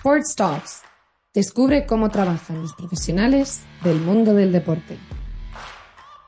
Sports 0.00 0.34
Talks. 0.34 0.82
Descubre 1.34 1.84
cómo 1.84 2.08
trabajan 2.08 2.62
los 2.62 2.72
profesionales 2.72 3.60
del 3.84 4.00
mundo 4.00 4.32
del 4.32 4.50
deporte. 4.50 4.96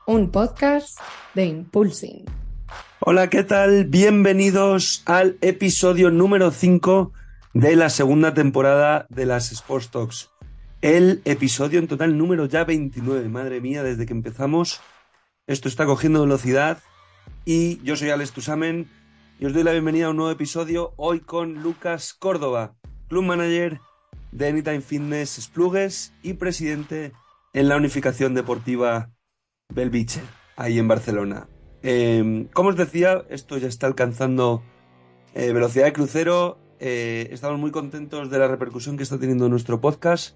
Un 0.05 0.29
podcast 0.29 0.99
de 1.33 1.45
Impulsing. 1.45 2.23
Hola, 2.99 3.31
¿qué 3.31 3.43
tal? 3.43 3.85
Bienvenidos 3.85 5.01
al 5.07 5.39
episodio 5.41 6.11
número 6.11 6.51
5 6.51 7.13
de 7.55 7.75
la 7.75 7.89
segunda 7.89 8.35
temporada 8.35 9.07
de 9.09 9.25
las 9.25 9.51
Sports 9.51 9.89
Talks. 9.89 10.29
El 10.81 11.23
episodio 11.25 11.79
en 11.79 11.87
total 11.87 12.15
número 12.15 12.45
ya 12.45 12.65
29. 12.65 13.27
Madre 13.27 13.59
mía, 13.59 13.81
desde 13.81 14.05
que 14.05 14.13
empezamos 14.13 14.81
esto 15.47 15.67
está 15.67 15.87
cogiendo 15.87 16.21
velocidad. 16.21 16.77
Y 17.43 17.81
yo 17.81 17.95
soy 17.95 18.11
Alex 18.11 18.33
Tusamen 18.33 18.87
y 19.39 19.47
os 19.47 19.53
doy 19.53 19.63
la 19.63 19.71
bienvenida 19.71 20.05
a 20.05 20.09
un 20.11 20.17
nuevo 20.17 20.31
episodio 20.31 20.93
hoy 20.95 21.21
con 21.21 21.63
Lucas 21.63 22.13
Córdoba, 22.13 22.75
Club 23.13 23.25
Manager 23.25 23.79
de 24.31 24.47
Anytime 24.47 24.81
Fitness 24.81 25.39
Splugues 25.39 26.13
y 26.23 26.33
presidente 26.33 27.11
en 27.53 27.69
la 27.69 27.77
Unificación 27.77 28.33
Deportiva 28.33 29.11
Belviche, 29.71 30.21
ahí 30.55 30.79
en 30.79 30.87
Barcelona. 30.87 31.47
Eh, 31.83 32.47
como 32.53 32.69
os 32.69 32.75
decía, 32.75 33.23
esto 33.29 33.59
ya 33.59 33.67
está 33.67 33.85
alcanzando 33.85 34.63
eh, 35.35 35.53
velocidad 35.53 35.85
de 35.85 35.93
crucero. 35.93 36.57
Eh, 36.79 37.27
estamos 37.29 37.59
muy 37.59 37.69
contentos 37.69 38.31
de 38.31 38.39
la 38.39 38.47
repercusión 38.47 38.97
que 38.97 39.03
está 39.03 39.19
teniendo 39.19 39.47
nuestro 39.47 39.79
podcast. 39.79 40.35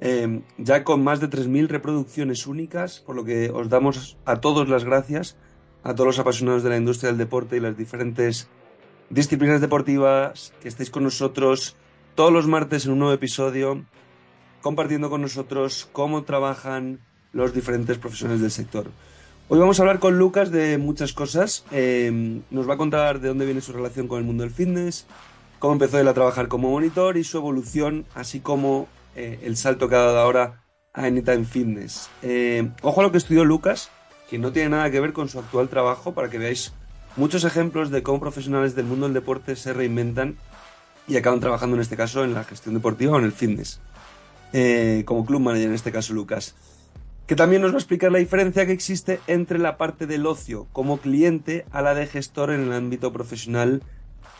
Eh, 0.00 0.42
ya 0.58 0.82
con 0.82 1.04
más 1.04 1.20
de 1.20 1.30
3.000 1.30 1.68
reproducciones 1.68 2.48
únicas, 2.48 2.98
por 2.98 3.14
lo 3.14 3.24
que 3.24 3.50
os 3.50 3.68
damos 3.68 4.18
a 4.24 4.40
todos 4.40 4.68
las 4.68 4.82
gracias, 4.82 5.36
a 5.84 5.94
todos 5.94 6.08
los 6.08 6.18
apasionados 6.18 6.64
de 6.64 6.70
la 6.70 6.76
industria 6.76 7.10
del 7.10 7.18
deporte 7.18 7.56
y 7.56 7.60
las 7.60 7.76
diferentes 7.76 8.48
disciplinas 9.10 9.60
deportivas 9.60 10.52
que 10.60 10.66
estéis 10.66 10.90
con 10.90 11.04
nosotros 11.04 11.76
todos 12.14 12.32
los 12.32 12.46
martes 12.46 12.86
en 12.86 12.92
un 12.92 12.98
nuevo 13.00 13.14
episodio, 13.14 13.84
compartiendo 14.60 15.10
con 15.10 15.22
nosotros 15.22 15.88
cómo 15.92 16.24
trabajan 16.24 17.00
los 17.32 17.54
diferentes 17.54 17.98
profesionales 17.98 18.42
del 18.42 18.50
sector. 18.50 18.90
Hoy 19.48 19.58
vamos 19.58 19.78
a 19.78 19.82
hablar 19.82 19.98
con 19.98 20.18
Lucas 20.18 20.50
de 20.50 20.78
muchas 20.78 21.12
cosas. 21.12 21.64
Eh, 21.70 22.40
nos 22.50 22.68
va 22.68 22.74
a 22.74 22.76
contar 22.76 23.20
de 23.20 23.28
dónde 23.28 23.46
viene 23.46 23.60
su 23.60 23.72
relación 23.72 24.06
con 24.06 24.18
el 24.18 24.24
mundo 24.24 24.44
del 24.44 24.52
fitness, 24.52 25.06
cómo 25.58 25.72
empezó 25.72 25.98
él 25.98 26.08
a 26.08 26.14
trabajar 26.14 26.48
como 26.48 26.70
monitor 26.70 27.16
y 27.16 27.24
su 27.24 27.38
evolución, 27.38 28.06
así 28.14 28.40
como 28.40 28.88
eh, 29.16 29.40
el 29.42 29.56
salto 29.56 29.88
que 29.88 29.96
ha 29.96 30.00
dado 30.00 30.18
ahora 30.18 30.64
a 30.92 31.04
Anytime 31.04 31.44
Fitness. 31.44 32.10
Eh, 32.22 32.70
ojo 32.82 33.00
a 33.00 33.04
lo 33.04 33.12
que 33.12 33.18
estudió 33.18 33.44
Lucas, 33.44 33.90
que 34.28 34.38
no 34.38 34.52
tiene 34.52 34.70
nada 34.70 34.90
que 34.90 35.00
ver 35.00 35.12
con 35.12 35.28
su 35.28 35.38
actual 35.38 35.68
trabajo, 35.68 36.14
para 36.14 36.30
que 36.30 36.38
veáis 36.38 36.72
muchos 37.16 37.44
ejemplos 37.44 37.90
de 37.90 38.02
cómo 38.02 38.20
profesionales 38.20 38.74
del 38.74 38.86
mundo 38.86 39.06
del 39.06 39.14
deporte 39.14 39.56
se 39.56 39.72
reinventan 39.72 40.36
y 41.10 41.16
acaban 41.16 41.40
trabajando 41.40 41.76
en 41.76 41.82
este 41.82 41.96
caso 41.96 42.24
en 42.24 42.34
la 42.34 42.44
gestión 42.44 42.74
deportiva 42.74 43.14
o 43.14 43.18
en 43.18 43.24
el 43.24 43.32
fitness. 43.32 43.80
Eh, 44.52 45.02
como 45.06 45.26
club 45.26 45.40
manager 45.40 45.68
en 45.68 45.74
este 45.74 45.92
caso 45.92 46.14
Lucas. 46.14 46.54
Que 47.26 47.36
también 47.36 47.62
nos 47.62 47.72
va 47.72 47.76
a 47.76 47.78
explicar 47.78 48.10
la 48.10 48.18
diferencia 48.18 48.66
que 48.66 48.72
existe 48.72 49.20
entre 49.26 49.58
la 49.58 49.76
parte 49.76 50.06
del 50.06 50.26
ocio 50.26 50.66
como 50.72 50.98
cliente 50.98 51.64
a 51.70 51.82
la 51.82 51.94
de 51.94 52.06
gestor 52.06 52.50
en 52.50 52.62
el 52.62 52.72
ámbito 52.72 53.12
profesional 53.12 53.82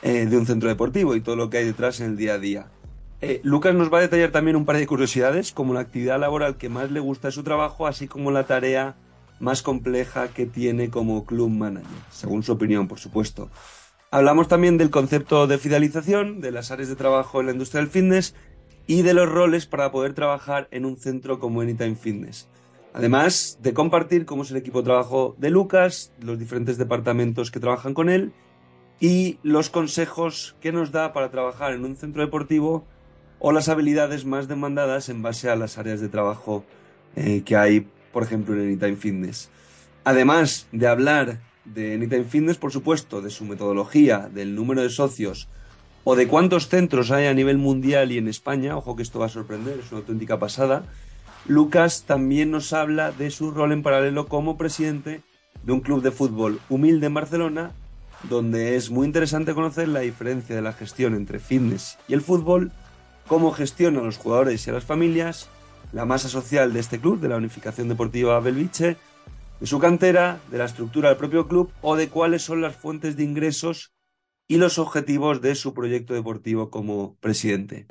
eh, 0.03 0.27
de 0.27 0.37
un 0.37 0.47
centro 0.47 0.69
deportivo 0.69 1.15
y 1.15 1.21
todo 1.21 1.37
lo 1.37 1.51
que 1.51 1.59
hay 1.59 1.65
detrás 1.65 2.01
en 2.01 2.07
el 2.07 2.17
día 2.17 2.35
a 2.35 2.39
día. 2.39 2.67
Eh, 3.21 3.41
Lucas 3.45 3.75
nos 3.75 3.93
va 3.93 3.99
a 3.99 4.03
detallar 4.03 4.31
también 4.31 4.57
un 4.57 4.65
par 4.65 4.77
de 4.77 4.87
curiosidades, 4.87 5.53
como 5.53 5.75
la 5.75 5.81
actividad 5.81 6.19
laboral 6.19 6.57
que 6.57 6.69
más 6.69 6.91
le 6.91 7.01
gusta 7.01 7.29
de 7.29 7.33
su 7.33 7.43
trabajo, 7.43 7.87
así 7.87 8.09
como 8.09 8.31
la 8.31 8.45
tarea 8.45 8.97
más 9.41 9.63
compleja 9.63 10.29
que 10.29 10.47
tiene 10.47 10.91
como 10.91 11.25
club 11.27 11.51
manager, 11.51 11.87
según 12.11 12.43
su 12.43 12.53
opinión, 12.53 12.89
por 12.89 12.99
supuesto. 12.99 13.51
Hablamos 14.13 14.49
también 14.49 14.77
del 14.77 14.91
concepto 14.91 15.47
de 15.47 15.57
fidelización, 15.57 16.41
de 16.41 16.51
las 16.51 16.73
áreas 16.73 16.89
de 16.89 16.97
trabajo 16.97 17.39
en 17.39 17.47
la 17.47 17.53
industria 17.53 17.81
del 17.81 17.91
fitness 17.91 18.35
y 18.89 19.03
de 19.03 19.15
los 19.15 19.29
roles 19.29 19.67
para 19.67 19.93
poder 19.93 20.15
trabajar 20.15 20.67
en 20.73 20.85
un 20.85 20.97
centro 20.97 21.39
como 21.39 21.61
Anytime 21.61 21.95
Fitness. 21.95 22.49
Además 22.93 23.61
de 23.63 23.73
compartir 23.73 24.27
cómo 24.27 24.43
es 24.43 24.51
el 24.51 24.57
equipo 24.57 24.79
de 24.81 24.87
trabajo 24.87 25.37
de 25.39 25.51
Lucas, 25.51 26.13
los 26.21 26.41
diferentes 26.41 26.77
departamentos 26.77 27.53
que 27.53 27.61
trabajan 27.61 27.95
con 27.95 28.09
él 28.09 28.33
y 28.99 29.39
los 29.45 29.71
consejos 29.71 30.57
que 30.61 30.73
nos 30.73 30.91
da 30.91 31.13
para 31.13 31.31
trabajar 31.31 31.73
en 31.73 31.85
un 31.85 31.95
centro 31.95 32.21
deportivo 32.21 32.85
o 33.39 33.53
las 33.53 33.69
habilidades 33.69 34.25
más 34.25 34.49
demandadas 34.49 35.09
en 35.09 35.23
base 35.23 35.51
a 35.51 35.55
las 35.55 35.79
áreas 35.79 36.01
de 36.01 36.09
trabajo 36.09 36.65
eh, 37.15 37.43
que 37.45 37.57
hay, 37.57 37.87
por 38.13 38.25
ejemplo, 38.25 38.57
en 38.57 38.63
Anytime 38.63 38.97
Fitness. 38.97 39.51
Además 40.03 40.67
de 40.73 40.89
hablar 40.89 41.39
de 41.65 41.95
Anytime 41.95 42.25
Fitness, 42.25 42.57
por 42.57 42.73
supuesto, 42.73 43.21
de 43.21 43.31
su 43.31 43.45
metodología, 43.45 44.29
del 44.33 44.55
número 44.55 44.83
de 44.83 44.91
socios 44.91 45.49
o 46.05 46.17
de 46.17 46.27
cuántos 46.27 46.69
centros 46.69 47.11
hay 47.11 47.27
a 47.27 47.35
nivel 47.35 47.59
mundial 47.59 48.11
y 48.13 48.19
en 48.19 48.29
España, 48.29 48.77
ojo 48.77 48.97
que 48.97 49.03
esto 49.03 49.19
va 49.19 49.27
a 49.27 49.31
sorprender, 49.31 49.81
es 49.81 49.91
una 49.93 50.01
auténtica 50.01 50.39
pasada, 50.39 50.85
Lucas 51.47 52.05
también 52.07 52.51
nos 52.51 52.73
habla 52.73 53.13
de 53.13 53.31
su 53.31 53.51
rol 53.51 53.73
en 53.73 53.83
paralelo 53.83 54.27
como 54.27 54.57
presidente 54.57 55.23
de 55.63 55.73
un 55.73 55.81
club 55.81 56.03
de 56.03 56.11
fútbol 56.11 56.61
humilde 56.69 57.07
en 57.07 57.15
Barcelona, 57.15 57.73
donde 58.29 58.77
es 58.77 58.91
muy 58.91 59.07
interesante 59.07 59.55
conocer 59.55 59.89
la 59.89 60.01
diferencia 60.01 60.55
de 60.55 60.63
la 60.63 60.73
gestión 60.73 61.15
entre 61.15 61.39
fitness 61.39 61.99
y 62.09 62.15
el 62.15 62.21
fútbol, 62.21 62.73
cómo 63.27 63.53
gestiona 63.53 64.01
a 64.01 64.05
los 64.05 64.19
jugadores 64.19 64.67
y 64.67 64.71
a 64.71 64.75
las 64.75 64.85
familias, 64.85 65.49
la 65.93 66.05
masa 66.05 66.29
social 66.29 66.73
de 66.73 66.81
este 66.81 67.01
club, 67.01 67.21
de 67.21 67.29
la 67.29 67.37
Unificación 67.37 67.89
Deportiva 67.89 68.39
Belviche, 68.41 68.97
de 69.61 69.67
su 69.67 69.79
cantera, 69.79 70.41
de 70.51 70.59
la 70.59 70.65
estructura 70.65 71.11
del 71.11 71.19
propio 71.19 71.47
club 71.47 71.71
o 71.83 71.97
de 71.97 72.09
cuáles 72.09 72.43
son 72.43 72.63
las 72.63 72.75
fuentes 72.75 73.17
de 73.17 73.25
ingresos 73.25 73.93
y 74.49 74.57
los 74.57 74.79
objetivos 74.79 75.41
de 75.43 75.55
su 75.55 75.75
proyecto 75.75 76.15
deportivo 76.15 76.71
como 76.71 77.17
presidente. 77.21 77.87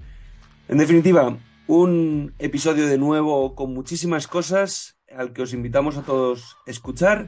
En 0.68 0.80
definitiva, 0.80 1.38
un 1.68 2.34
episodio 2.40 2.88
de 2.88 2.98
nuevo 2.98 3.56
con 3.56 3.74
muchísimas 3.74 4.28
cosas 4.28 4.98
al 5.16 5.32
que 5.32 5.44
os 5.44 5.54
invitamos 5.54 5.98
a 5.98 6.02
todos 6.02 6.58
a 6.68 6.72
escuchar 6.72 7.28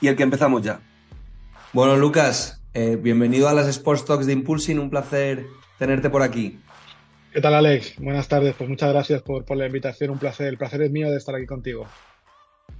y 0.00 0.08
al 0.08 0.16
que 0.16 0.22
empezamos 0.22 0.62
ya. 0.62 0.80
Bueno, 1.72 1.96
Lucas, 1.96 2.62
eh, 2.74 2.96
bienvenido 2.96 3.48
a 3.48 3.52
las 3.52 3.66
Sports 3.68 4.04
Talks 4.04 4.26
de 4.26 4.32
Impulsing, 4.32 4.78
un 4.78 4.90
placer 4.90 5.46
tenerte 5.78 6.10
por 6.10 6.22
aquí. 6.22 6.60
¿Qué 7.32 7.40
tal, 7.40 7.54
Alex? 7.54 7.94
Buenas 7.98 8.28
tardes. 8.28 8.54
Pues 8.56 8.68
muchas 8.68 8.92
gracias 8.92 9.22
por, 9.22 9.44
por 9.44 9.56
la 9.56 9.66
invitación. 9.66 10.10
Un 10.10 10.18
placer. 10.18 10.48
El 10.48 10.58
placer 10.58 10.82
es 10.82 10.90
mío 10.90 11.10
de 11.10 11.16
estar 11.16 11.34
aquí 11.34 11.46
contigo. 11.46 11.86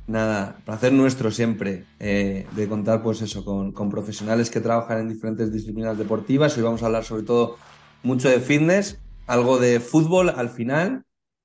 Nada, 0.07 0.59
placer 0.65 0.93
nuestro 0.93 1.31
siempre 1.31 1.87
eh, 2.01 2.47
de 2.57 2.69
contar 2.69 3.03
pues 3.03 3.23
eso 3.23 3.45
con, 3.45 3.73
con, 3.73 3.89
profesionales 3.89 4.51
que 4.51 4.61
trabajan 4.61 4.99
en 4.99 5.09
diferentes 5.09 5.53
disciplinas 5.53 5.97
deportivas. 5.97 6.57
Hoy 6.57 6.65
vamos 6.65 6.83
a 6.83 6.87
hablar 6.87 7.05
sobre 7.05 7.23
todo 7.23 7.57
mucho 8.03 8.29
de 8.29 8.41
fitness, 8.41 9.01
algo 9.27 9.59
de 9.59 9.79
fútbol 9.79 10.31
al 10.31 10.51
final, 10.51 11.05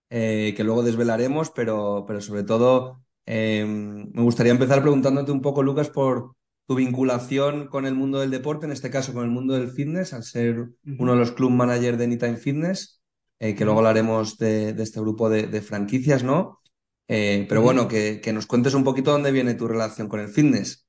eh, 0.09 0.53
que 0.57 0.63
luego 0.63 0.81
desvelaremos, 0.81 1.51
pero, 1.51 2.03
pero 2.07 2.19
sobre 2.19 2.43
todo 2.43 2.99
eh, 3.27 3.63
me 3.65 4.23
gustaría 4.23 4.53
empezar 4.53 4.81
preguntándote 4.81 5.31
un 5.31 5.41
poco, 5.41 5.61
Lucas, 5.61 5.89
por 5.89 6.33
tu 6.65 6.75
vinculación 6.75 7.67
con 7.67 7.85
el 7.85 7.93
mundo 7.93 8.19
del 8.19 8.31
deporte, 8.31 8.65
en 8.65 8.71
este 8.71 8.89
caso 8.89 9.13
con 9.13 9.23
el 9.23 9.29
mundo 9.29 9.53
del 9.53 9.69
fitness, 9.69 10.13
al 10.13 10.23
ser 10.23 10.67
uno 10.97 11.13
de 11.13 11.19
los 11.19 11.31
club 11.31 11.51
managers 11.51 11.97
de 11.97 12.05
Anytime 12.05 12.37
Fitness, 12.37 13.01
que 13.39 13.63
luego 13.63 13.79
hablaremos 13.79 14.37
de, 14.37 14.73
de 14.73 14.83
este 14.83 14.99
grupo 14.99 15.29
de, 15.29 15.47
de 15.47 15.61
franquicias, 15.61 16.23
¿no? 16.23 16.59
Eh, 17.07 17.45
pero 17.47 17.61
bueno, 17.61 17.87
que, 17.87 18.19
que, 18.21 18.33
nos 18.33 18.45
cuentes 18.45 18.73
un 18.73 18.83
poquito 18.83 19.11
dónde 19.11 19.31
viene 19.31 19.53
tu 19.53 19.67
relación 19.67 20.09
con 20.09 20.19
el 20.19 20.27
fitness. 20.27 20.85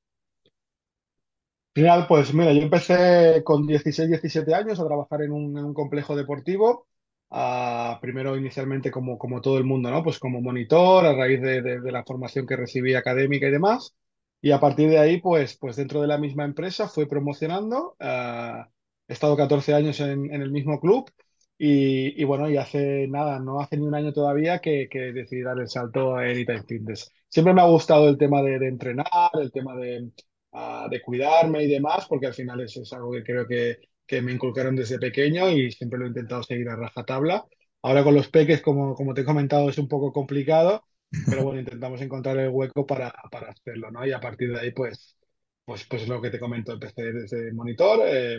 Genial, 1.74 2.06
pues 2.08 2.34
mira, 2.34 2.52
yo 2.52 2.62
empecé 2.62 3.42
con 3.44 3.66
16, 3.66 4.08
17 4.08 4.52
años 4.52 4.80
a 4.80 4.86
trabajar 4.86 5.22
en 5.22 5.30
un, 5.30 5.56
en 5.56 5.64
un 5.64 5.74
complejo 5.74 6.16
deportivo. 6.16 6.88
Uh, 7.30 8.00
primero 8.00 8.36
inicialmente 8.36 8.90
como, 8.90 9.18
como 9.18 9.40
todo 9.40 9.58
el 9.58 9.64
mundo, 9.64 9.90
¿no? 9.90 10.02
Pues 10.02 10.18
como 10.18 10.40
monitor 10.40 11.04
a 11.06 11.14
raíz 11.14 11.40
de, 11.42 11.62
de, 11.62 11.80
de, 11.80 11.92
la 11.92 12.02
formación 12.02 12.46
que 12.46 12.56
recibí 12.56 12.94
académica 12.94 13.46
y 13.46 13.50
demás. 13.52 13.94
Y 14.40 14.50
a 14.50 14.60
partir 14.60 14.88
de 14.88 14.98
ahí, 14.98 15.20
pues, 15.20 15.56
pues 15.56 15.76
dentro 15.76 16.00
de 16.00 16.06
la 16.08 16.18
misma 16.18 16.44
empresa 16.44 16.88
fue 16.88 17.06
promocionando. 17.06 17.96
Uh, 18.00 18.64
he 19.06 19.12
estado 19.12 19.36
14 19.36 19.74
años 19.74 20.00
en, 20.00 20.34
en 20.34 20.42
el 20.42 20.50
mismo 20.50 20.80
club 20.80 21.10
y, 21.58 22.20
y, 22.20 22.24
bueno, 22.24 22.48
y 22.48 22.56
hace 22.56 23.08
nada, 23.08 23.40
no 23.40 23.60
hace 23.60 23.76
ni 23.76 23.86
un 23.86 23.94
año 23.94 24.12
todavía 24.12 24.60
que, 24.60 24.88
que 24.88 25.12
decidí 25.12 25.42
dar 25.42 25.58
el 25.58 25.68
salto 25.68 26.14
a 26.16 26.22
Anytime 26.22 26.62
Fitness. 26.62 27.12
Siempre 27.28 27.52
me 27.52 27.60
ha 27.62 27.66
gustado 27.66 28.08
el 28.08 28.16
tema 28.16 28.42
de, 28.42 28.60
de 28.60 28.68
entrenar, 28.68 29.06
el 29.34 29.50
tema 29.50 29.74
de, 29.76 30.10
uh, 30.52 30.88
de, 30.88 31.02
cuidarme 31.02 31.64
y 31.64 31.68
demás, 31.68 32.06
porque 32.08 32.26
al 32.28 32.34
final 32.34 32.60
eso 32.60 32.82
es 32.82 32.92
algo 32.92 33.10
que 33.12 33.24
creo 33.24 33.46
que, 33.46 33.78
que, 34.06 34.22
me 34.22 34.32
inculcaron 34.32 34.76
desde 34.76 34.98
pequeño 35.00 35.50
y 35.50 35.72
siempre 35.72 35.98
lo 35.98 36.04
he 36.06 36.08
intentado 36.08 36.42
seguir 36.44 36.68
a 36.68 36.76
rajatabla. 36.76 37.44
Ahora 37.82 38.04
con 38.04 38.14
los 38.14 38.28
peques, 38.28 38.62
como, 38.62 38.94
como 38.94 39.12
te 39.14 39.22
he 39.22 39.24
comentado, 39.24 39.68
es 39.68 39.78
un 39.78 39.88
poco 39.88 40.12
complicado, 40.12 40.84
pero 41.28 41.42
bueno, 41.44 41.60
intentamos 41.60 42.00
encontrar 42.00 42.38
el 42.38 42.50
hueco 42.50 42.86
para, 42.86 43.12
para 43.30 43.50
hacerlo, 43.50 43.90
¿no? 43.90 44.06
Y 44.06 44.12
a 44.12 44.20
partir 44.20 44.52
de 44.52 44.60
ahí, 44.60 44.70
pues, 44.72 45.16
pues, 45.64 45.84
pues 45.88 46.06
lo 46.08 46.20
que 46.22 46.30
te 46.30 46.38
comento, 46.40 46.72
empecé 46.72 47.12
desde 47.12 47.52
monitor. 47.52 48.00
Eh, 48.06 48.38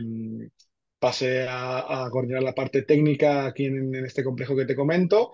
pasé 0.99 1.47
a, 1.49 2.07
coordinar 2.11 2.43
la 2.43 2.53
parte 2.53 2.83
técnica 2.83 3.45
aquí 3.45 3.65
en, 3.65 3.95
en, 3.95 4.05
este 4.05 4.23
complejo 4.23 4.55
que 4.55 4.65
te 4.65 4.75
comento 4.75 5.31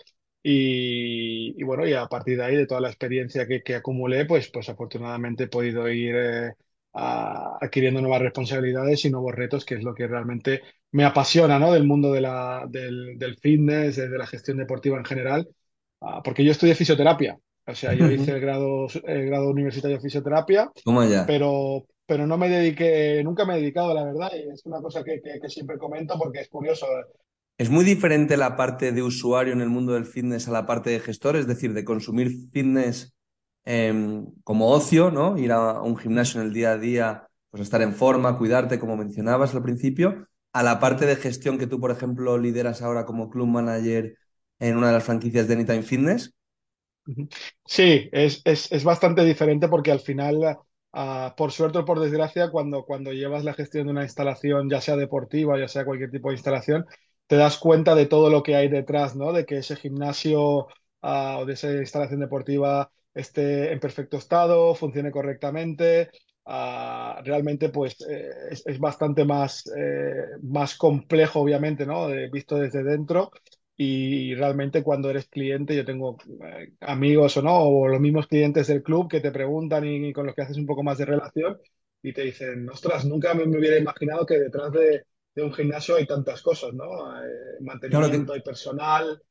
y, 0.47 1.63
bueno, 1.63 1.87
y 1.87 1.93
a 1.93 2.05
partir 2.07 2.37
de 2.37 2.45
ahí, 2.45 2.55
de 2.55 2.67
toda 2.67 2.79
la 2.81 2.89
experiencia 2.89 3.47
que, 3.47 3.63
que 3.63 3.75
acumulé, 3.75 4.25
pues, 4.25 4.49
pues 4.51 4.69
afortunadamente 4.69 5.45
he 5.45 5.47
podido 5.47 5.89
ir 5.89 6.15
eh, 6.15 6.51
adquiriendo 6.93 8.01
nuevas 8.01 8.21
responsabilidades 8.21 9.03
y 9.05 9.09
nuevos 9.09 9.33
retos, 9.33 9.65
que 9.65 9.75
es 9.75 9.83
lo 9.83 9.95
que 9.95 10.07
realmente 10.07 10.61
me 10.91 11.03
apasiona, 11.03 11.57
¿no? 11.59 11.73
Del 11.73 11.85
mundo 11.85 12.11
de 12.13 12.21
la, 12.21 12.65
del, 12.69 13.17
del 13.17 13.37
fitness, 13.37 13.95
de 13.97 14.09
la 14.17 14.27
gestión 14.27 14.57
deportiva 14.57 14.97
en 14.97 15.05
general, 15.05 15.47
ah, 16.01 16.21
porque 16.23 16.43
yo 16.45 16.51
estudié 16.51 16.75
fisioterapia. 16.75 17.37
O 17.67 17.75
sea, 17.75 17.93
yo 17.93 18.09
hice 18.11 18.31
el 18.31 18.39
grado, 18.39 18.87
el 19.05 19.25
grado 19.25 19.49
universitario 19.49 19.97
de 19.97 20.03
fisioterapia, 20.03 20.71
ya. 21.09 21.25
pero, 21.25 21.85
pero 22.05 22.27
no 22.27 22.37
me 22.37 22.49
dediqué, 22.49 23.21
nunca 23.23 23.45
me 23.45 23.55
he 23.55 23.61
dedicado, 23.61 23.93
la 23.93 24.03
verdad, 24.03 24.31
y 24.35 24.49
es 24.49 24.65
una 24.65 24.81
cosa 24.81 25.03
que, 25.03 25.21
que, 25.21 25.39
que 25.39 25.49
siempre 25.49 25.77
comento 25.77 26.17
porque 26.17 26.41
es 26.41 26.49
curioso. 26.49 26.85
¿Es 27.57 27.69
muy 27.69 27.85
diferente 27.85 28.37
la 28.37 28.55
parte 28.55 28.91
de 28.91 29.01
usuario 29.01 29.53
en 29.53 29.61
el 29.61 29.69
mundo 29.69 29.93
del 29.93 30.05
fitness 30.05 30.47
a 30.47 30.51
la 30.51 30.65
parte 30.65 30.89
de 30.89 30.99
gestor? 30.99 31.37
Es 31.37 31.47
decir, 31.47 31.73
de 31.73 31.85
consumir 31.85 32.31
fitness 32.51 33.15
Em, 33.65 34.27
como 34.43 34.69
ocio, 34.69 35.09
¿no? 35.09 35.37
Ir 35.39 35.51
a 35.51 35.81
un 35.81 35.97
gimnasio 35.97 36.39
en 36.39 36.47
el 36.47 36.53
día 36.53 36.73
a 36.73 36.77
día, 36.77 37.27
pues 37.49 37.63
estar 37.63 37.81
en 37.81 37.93
forma, 37.93 38.37
cuidarte, 38.37 38.79
como 38.79 38.95
mencionabas 38.95 39.55
al 39.55 39.63
principio, 39.63 40.27
a 40.53 40.61
la 40.61 40.79
parte 40.79 41.07
de 41.07 41.15
gestión 41.15 41.57
que 41.57 41.65
tú, 41.65 41.79
por 41.79 41.89
ejemplo, 41.89 42.37
lideras 42.37 42.83
ahora 42.83 43.05
como 43.05 43.29
club 43.31 43.47
manager 43.47 44.17
en 44.59 44.77
una 44.77 44.87
de 44.87 44.93
las 44.93 45.03
franquicias 45.03 45.47
de 45.47 45.55
Anytime 45.55 45.81
Fitness. 45.81 46.34
Sí, 47.65 48.09
es, 48.11 48.41
es, 48.45 48.83
bastante 48.83 49.23
diferente 49.23 49.67
porque 49.67 49.91
al 49.91 49.99
final, 49.99 50.57
ah, 50.93 51.33
por 51.37 51.51
suerte 51.51 51.79
o 51.79 51.85
por 51.85 51.99
desgracia, 51.99 52.49
cuando, 52.49 52.83
cuando 52.83 53.11
llevas 53.13 53.43
la 53.43 53.53
gestión 53.53 53.85
de 53.87 53.91
una 53.91 54.03
instalación, 54.03 54.69
ya 54.69 54.81
sea 54.81 54.95
deportiva, 54.95 55.59
ya 55.59 55.67
sea 55.67 55.85
cualquier 55.85 56.11
tipo 56.11 56.29
de 56.29 56.35
instalación, 56.35 56.85
te 57.27 57.35
das 57.35 57.57
cuenta 57.57 57.95
de 57.95 58.05
todo 58.07 58.29
lo 58.29 58.43
que 58.43 58.55
hay 58.55 58.69
detrás, 58.69 59.15
¿no? 59.15 59.33
De 59.33 59.45
que 59.45 59.57
ese 59.57 59.75
gimnasio 59.75 60.67
ah, 61.01 61.37
o 61.41 61.45
de 61.45 61.53
esa 61.53 61.71
instalación 61.71 62.19
deportiva 62.21 62.91
esté 63.13 63.71
en 63.71 63.79
perfecto 63.79 64.17
estado, 64.17 64.73
funcione 64.75 65.11
correctamente. 65.11 66.09
Uh, 66.47 67.23
realmente 67.23 67.69
pues 67.69 67.95
eh, 68.07 68.29
es, 68.51 68.61
es, 68.67 68.77
bastante 68.79 69.25
más, 69.25 69.65
eh, 69.75 70.13
más 70.43 70.75
complejo 70.77 71.39
obviamente 71.39 71.87
¿no? 71.87 72.07
De, 72.07 72.29
visto 72.29 72.57
desde 72.57 72.83
dentro 72.83 73.31
y 73.77 74.33
realmente 74.35 74.83
cuando 74.83 75.09
eres 75.09 75.27
cliente 75.27 75.75
yo 75.75 75.83
tengo 75.83 76.17
eh, 76.45 76.73
amigos 76.81 77.35
o 77.37 77.41
no 77.41 77.57
o 77.57 77.87
los 77.87 77.99
mismos 77.99 78.27
clientes 78.27 78.67
del 78.67 78.81
club 78.81 79.09
que 79.09 79.19
te 79.19 79.31
preguntan 79.31 79.85
y, 79.85 80.09
y, 80.09 80.13
con 80.13 80.25
los 80.25 80.33
que 80.33 80.43
haces 80.43 80.57
un 80.57 80.65
poco 80.65 80.81
más 80.81 80.97
de 80.97 81.05
relación 81.05 81.57
y 82.01 82.13
te 82.13 82.21
dicen 82.21 82.69
ostras 82.69 83.05
nunca 83.05 83.33
me, 83.33 83.45
me 83.45 83.57
hubiera 83.57 83.77
imaginado 83.77 84.25
que 84.25 84.39
detrás 84.39 84.71
de, 84.71 85.05
de, 85.33 85.43
un 85.43 85.53
gimnasio 85.53 85.97
hay 85.97 86.05
tantas 86.05 86.41
cosas 86.41 86.73
no 86.73 86.85
mantenimiento 87.61 88.09
claro 88.09 88.25
que... 88.25 88.33
hay 88.33 88.41
personal 88.41 89.21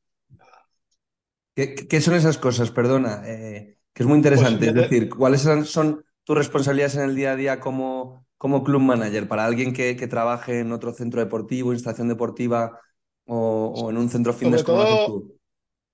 ¿Qué, 1.55 1.73
¿Qué, 1.73 2.01
son 2.01 2.15
esas 2.15 2.37
cosas? 2.37 2.69
Perdona, 2.69 3.23
eh, 3.25 3.77
que 3.93 4.03
es 4.03 4.07
muy 4.07 4.17
interesante. 4.17 4.73
Pues, 4.73 4.83
es 4.83 4.89
decir, 4.89 5.09
¿cuáles 5.09 5.39
son, 5.39 5.63
son, 5.63 6.03
tus 6.25 6.35
responsabilidades 6.35 6.95
en 6.95 7.03
el 7.03 7.15
día 7.15 7.31
a 7.31 7.35
día 7.37 7.59
como, 7.61 8.27
como 8.37 8.61
club 8.61 8.81
manager 8.81 9.25
para 9.29 9.45
alguien 9.45 9.71
que, 9.71 9.95
que, 9.95 10.07
trabaje 10.07 10.59
en 10.59 10.73
otro 10.73 10.91
centro 10.91 11.21
deportivo, 11.21 11.71
instalación 11.71 12.09
deportiva 12.09 12.81
o, 13.25 13.37
o 13.75 13.89
en 13.91 13.97
un 13.97 14.09
centro 14.09 14.33
fitness 14.33 14.63
como 14.63 14.81
haces 14.81 15.03
tú? 15.03 15.39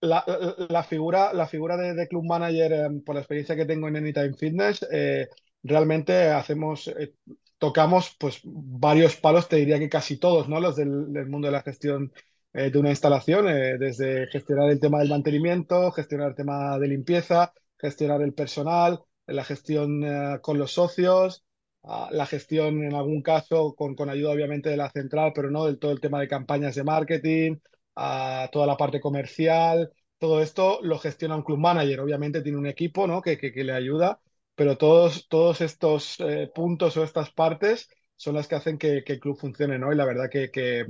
La, 0.01 0.23
la, 0.69 0.83
figura, 0.83 1.31
la 1.33 1.45
figura 1.47 1.77
de, 1.77 1.93
de 1.93 2.07
club 2.07 2.23
manager, 2.25 2.73
eh, 2.73 2.89
por 3.05 3.13
la 3.15 3.21
experiencia 3.21 3.55
que 3.55 3.65
tengo 3.65 3.87
en 3.87 3.97
Anytime 3.97 4.33
Fitness, 4.33 4.85
eh, 4.91 5.29
realmente 5.61 6.29
hacemos, 6.29 6.87
eh, 6.87 7.13
tocamos 7.59 8.15
pues 8.19 8.41
varios 8.43 9.15
palos, 9.17 9.47
te 9.47 9.57
diría 9.57 9.77
que 9.77 9.89
casi 9.89 10.17
todos, 10.17 10.49
¿no? 10.49 10.59
Los 10.59 10.75
del, 10.75 11.13
del 11.13 11.27
mundo 11.29 11.47
de 11.47 11.51
la 11.51 11.61
gestión 11.61 12.11
eh, 12.53 12.71
de 12.71 12.79
una 12.79 12.89
instalación, 12.89 13.47
eh, 13.47 13.77
desde 13.77 14.25
gestionar 14.27 14.71
el 14.71 14.79
tema 14.79 14.99
del 14.99 15.09
mantenimiento, 15.09 15.91
gestionar 15.91 16.29
el 16.29 16.35
tema 16.35 16.79
de 16.79 16.87
limpieza, 16.87 17.53
gestionar 17.77 18.21
el 18.23 18.33
personal, 18.33 19.03
la 19.27 19.43
gestión 19.43 20.03
eh, 20.03 20.39
con 20.41 20.57
los 20.57 20.71
socios, 20.73 21.43
la 21.83 22.25
gestión 22.25 22.83
en 22.83 22.93
algún 22.93 23.21
caso 23.21 23.73
con, 23.75 23.95
con, 23.95 24.09
ayuda 24.09 24.31
obviamente 24.31 24.69
de 24.69 24.77
la 24.77 24.91
central, 24.91 25.31
pero 25.33 25.49
no 25.49 25.65
del 25.65 25.79
todo 25.79 25.91
el 25.91 25.99
tema 25.99 26.19
de 26.19 26.27
campañas 26.27 26.75
de 26.75 26.83
marketing, 26.83 27.57
uh, 27.95 28.49
toda 28.51 28.67
la 28.67 28.77
parte 28.77 28.99
comercial, 28.99 29.91
todo 30.19 30.41
esto 30.41 30.79
lo 30.83 30.99
gestiona 30.99 31.35
un 31.35 31.43
club 31.43 31.57
manager, 31.57 31.99
obviamente 32.01 32.41
tiene 32.41 32.59
un 32.59 32.67
equipo 32.67 33.07
¿no? 33.07 33.21
que, 33.21 33.37
que, 33.37 33.63
le 33.63 33.73
ayuda, 33.73 34.19
pero 34.53 34.77
todos, 34.77 35.27
todos 35.27 35.61
estos 35.61 36.19
eh, 36.19 36.51
puntos 36.53 36.95
o 36.97 37.03
estas 37.03 37.31
partes 37.31 37.89
son 38.15 38.35
las 38.35 38.47
que 38.47 38.55
hacen 38.55 38.77
que, 38.77 39.03
el 39.03 39.19
club 39.19 39.39
funcione, 39.39 39.79
¿no? 39.79 39.91
Y 39.91 39.95
la 39.95 40.05
verdad 40.05 40.29
que, 40.31 40.51
que, 40.51 40.85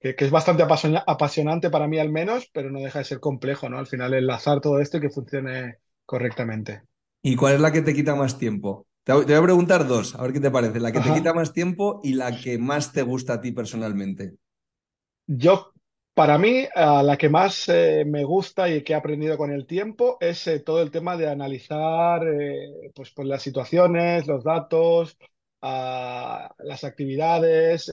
es 0.00 0.30
bastante 0.30 0.62
apasionante 0.62 1.70
para 1.70 1.88
mí 1.88 1.98
al 1.98 2.10
menos, 2.10 2.50
pero 2.52 2.70
no 2.70 2.80
deja 2.80 2.98
de 2.98 3.06
ser 3.06 3.20
complejo, 3.20 3.70
¿no? 3.70 3.78
Al 3.78 3.86
final 3.86 4.12
enlazar 4.12 4.60
todo 4.60 4.78
esto 4.78 4.98
y 4.98 5.00
que 5.00 5.08
funcione 5.08 5.76
correctamente. 6.04 6.82
¿Y 7.22 7.36
cuál 7.36 7.54
es 7.54 7.60
la 7.60 7.72
que 7.72 7.80
te 7.80 7.94
quita 7.94 8.14
más 8.14 8.38
tiempo? 8.38 8.86
Te 9.08 9.14
voy 9.14 9.32
a 9.32 9.42
preguntar 9.42 9.88
dos, 9.88 10.14
a 10.14 10.20
ver 10.20 10.34
qué 10.34 10.40
te 10.40 10.50
parece. 10.50 10.80
La 10.80 10.92
que 10.92 10.98
Ajá. 10.98 11.14
te 11.14 11.18
quita 11.18 11.32
más 11.32 11.54
tiempo 11.54 12.02
y 12.04 12.12
la 12.12 12.38
que 12.38 12.58
más 12.58 12.92
te 12.92 13.00
gusta 13.00 13.32
a 13.32 13.40
ti 13.40 13.52
personalmente. 13.52 14.34
Yo, 15.26 15.72
para 16.12 16.36
mí, 16.36 16.64
uh, 16.64 17.02
la 17.02 17.16
que 17.16 17.30
más 17.30 17.70
eh, 17.70 18.04
me 18.06 18.24
gusta 18.24 18.68
y 18.68 18.82
que 18.82 18.92
he 18.92 18.96
aprendido 18.96 19.38
con 19.38 19.50
el 19.50 19.66
tiempo 19.66 20.18
es 20.20 20.46
eh, 20.46 20.60
todo 20.60 20.82
el 20.82 20.90
tema 20.90 21.16
de 21.16 21.26
analizar 21.26 22.22
eh, 22.28 22.90
pues, 22.94 23.10
pues, 23.12 23.26
las 23.26 23.40
situaciones, 23.40 24.26
los 24.26 24.44
datos, 24.44 25.16
uh, 25.62 26.44
las 26.58 26.84
actividades 26.84 27.90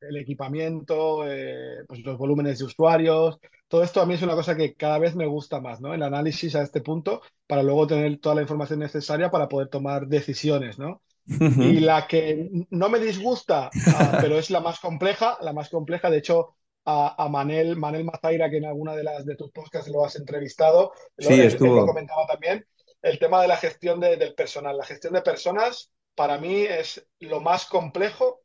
el 0.00 0.16
equipamiento, 0.16 1.24
eh, 1.26 1.84
pues 1.86 2.00
los 2.00 2.16
volúmenes 2.16 2.58
de 2.58 2.64
usuarios. 2.64 3.38
Todo 3.68 3.82
esto 3.82 4.00
a 4.00 4.06
mí 4.06 4.14
es 4.14 4.22
una 4.22 4.34
cosa 4.34 4.56
que 4.56 4.74
cada 4.74 4.98
vez 4.98 5.14
me 5.14 5.26
gusta 5.26 5.60
más, 5.60 5.80
¿no? 5.80 5.94
El 5.94 6.02
análisis 6.02 6.54
a 6.54 6.62
este 6.62 6.80
punto 6.80 7.20
para 7.46 7.62
luego 7.62 7.86
tener 7.86 8.18
toda 8.18 8.34
la 8.34 8.42
información 8.42 8.80
necesaria 8.80 9.30
para 9.30 9.48
poder 9.48 9.68
tomar 9.68 10.06
decisiones, 10.06 10.78
¿no? 10.78 11.02
Y 11.26 11.80
la 11.80 12.06
que 12.08 12.48
no 12.70 12.88
me 12.88 12.98
disgusta, 12.98 13.70
uh, 13.72 13.80
pero 14.20 14.38
es 14.38 14.50
la 14.50 14.60
más 14.60 14.80
compleja, 14.80 15.38
la 15.42 15.52
más 15.52 15.68
compleja, 15.68 16.10
de 16.10 16.18
hecho, 16.18 16.56
a, 16.84 17.22
a, 17.22 17.28
Manel, 17.28 17.76
Manel 17.76 18.04
Mazaira, 18.04 18.50
que 18.50 18.56
en 18.56 18.64
alguna 18.64 18.96
de 18.96 19.04
las 19.04 19.24
de 19.24 19.36
tus 19.36 19.52
podcasts 19.52 19.90
lo 19.90 20.04
has 20.04 20.16
entrevistado, 20.16 20.92
sí, 21.18 21.36
lo, 21.36 21.42
estuvo. 21.44 21.76
lo 21.76 21.86
comentaba 21.86 22.26
también, 22.26 22.66
el 23.02 23.18
tema 23.18 23.40
de 23.42 23.48
la 23.48 23.56
gestión 23.56 24.00
de, 24.00 24.16
del 24.16 24.34
personal. 24.34 24.76
La 24.76 24.84
gestión 24.84 25.12
de 25.12 25.22
personas 25.22 25.92
para 26.16 26.38
mí 26.38 26.62
es 26.62 27.06
lo 27.20 27.40
más 27.40 27.66
complejo 27.66 28.40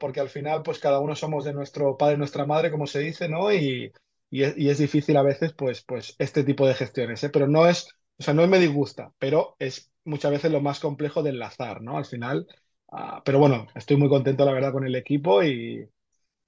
porque 0.00 0.20
al 0.20 0.28
final 0.28 0.62
pues 0.62 0.78
cada 0.78 1.00
uno 1.00 1.14
somos 1.16 1.44
de 1.44 1.52
nuestro 1.52 1.96
padre, 1.96 2.16
nuestra 2.16 2.46
madre, 2.46 2.70
como 2.70 2.86
se 2.86 3.00
dice, 3.00 3.28
¿no? 3.28 3.52
Y, 3.52 3.92
y, 4.30 4.42
es, 4.42 4.56
y 4.56 4.68
es, 4.70 4.78
difícil 4.78 5.16
a 5.16 5.22
veces 5.22 5.52
pues, 5.52 5.82
pues 5.82 6.14
este 6.18 6.44
tipo 6.44 6.66
de 6.66 6.74
gestiones, 6.74 7.22
¿eh? 7.24 7.30
Pero 7.30 7.46
no 7.48 7.66
es, 7.66 7.88
o 8.18 8.22
sea, 8.22 8.34
no 8.34 8.46
me 8.46 8.58
disgusta, 8.58 9.12
pero 9.18 9.56
es 9.58 9.90
muchas 10.04 10.30
veces 10.32 10.50
lo 10.52 10.60
más 10.60 10.80
complejo 10.80 11.22
de 11.22 11.30
enlazar, 11.30 11.82
¿no? 11.82 11.96
Al 11.96 12.04
final, 12.06 12.46
uh, 12.92 13.22
pero 13.24 13.38
bueno, 13.38 13.66
estoy 13.74 13.96
muy 13.96 14.08
contento 14.08 14.44
la 14.44 14.52
verdad 14.52 14.72
con 14.72 14.86
el 14.86 14.96
equipo 14.96 15.42
y, 15.42 15.88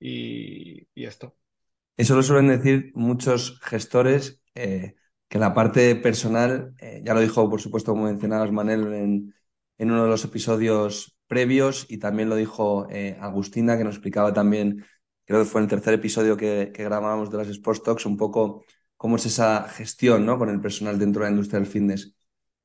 y, 0.00 0.86
y 0.94 1.04
esto. 1.04 1.36
Eso 1.96 2.14
lo 2.14 2.22
suelen 2.22 2.48
decir 2.48 2.92
muchos 2.94 3.60
gestores, 3.60 4.40
eh, 4.54 4.94
que 5.28 5.38
la 5.38 5.54
parte 5.54 5.94
personal, 5.96 6.74
eh, 6.78 7.02
ya 7.04 7.14
lo 7.14 7.20
dijo 7.20 7.48
por 7.48 7.60
supuesto 7.60 7.92
como 7.92 8.04
mencionabas 8.04 8.52
Manel 8.52 8.92
en, 8.92 9.34
en 9.78 9.90
uno 9.90 10.04
de 10.04 10.10
los 10.10 10.24
episodios 10.24 11.16
previos 11.32 11.86
y 11.88 11.96
también 11.96 12.28
lo 12.28 12.36
dijo 12.36 12.86
eh, 12.90 13.16
Agustina, 13.18 13.78
que 13.78 13.84
nos 13.84 13.94
explicaba 13.94 14.34
también, 14.34 14.84
creo 15.24 15.40
que 15.40 15.48
fue 15.48 15.62
en 15.62 15.64
el 15.64 15.70
tercer 15.70 15.94
episodio 15.94 16.36
que, 16.36 16.72
que 16.74 16.84
grabábamos 16.84 17.30
de 17.30 17.38
las 17.38 17.48
Sports 17.48 17.82
Talks, 17.82 18.04
un 18.04 18.18
poco 18.18 18.64
cómo 18.98 19.16
es 19.16 19.24
esa 19.24 19.66
gestión 19.70 20.26
¿no? 20.26 20.36
con 20.36 20.50
el 20.50 20.60
personal 20.60 20.98
dentro 20.98 21.22
de 21.22 21.30
la 21.30 21.30
industria 21.30 21.58
del 21.58 21.70
fitness. 21.70 22.14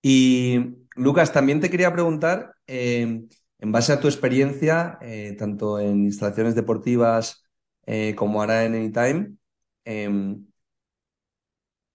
Y 0.01 0.59
Lucas, 0.97 1.31
también 1.31 1.61
te 1.61 1.69
quería 1.69 1.93
preguntar, 1.93 2.55
eh, 2.67 3.23
en 3.59 3.71
base 3.71 3.93
a 3.93 4.01
tu 4.01 4.09
experiencia, 4.09 4.97
eh, 5.01 5.33
tanto 5.39 5.79
en 5.79 6.03
instalaciones 6.03 6.53
deportivas 6.53 7.45
eh, 7.85 8.15
como 8.15 8.41
ahora 8.41 8.65
en 8.65 8.75
Anytime, 8.75 9.37
em, 9.85 10.45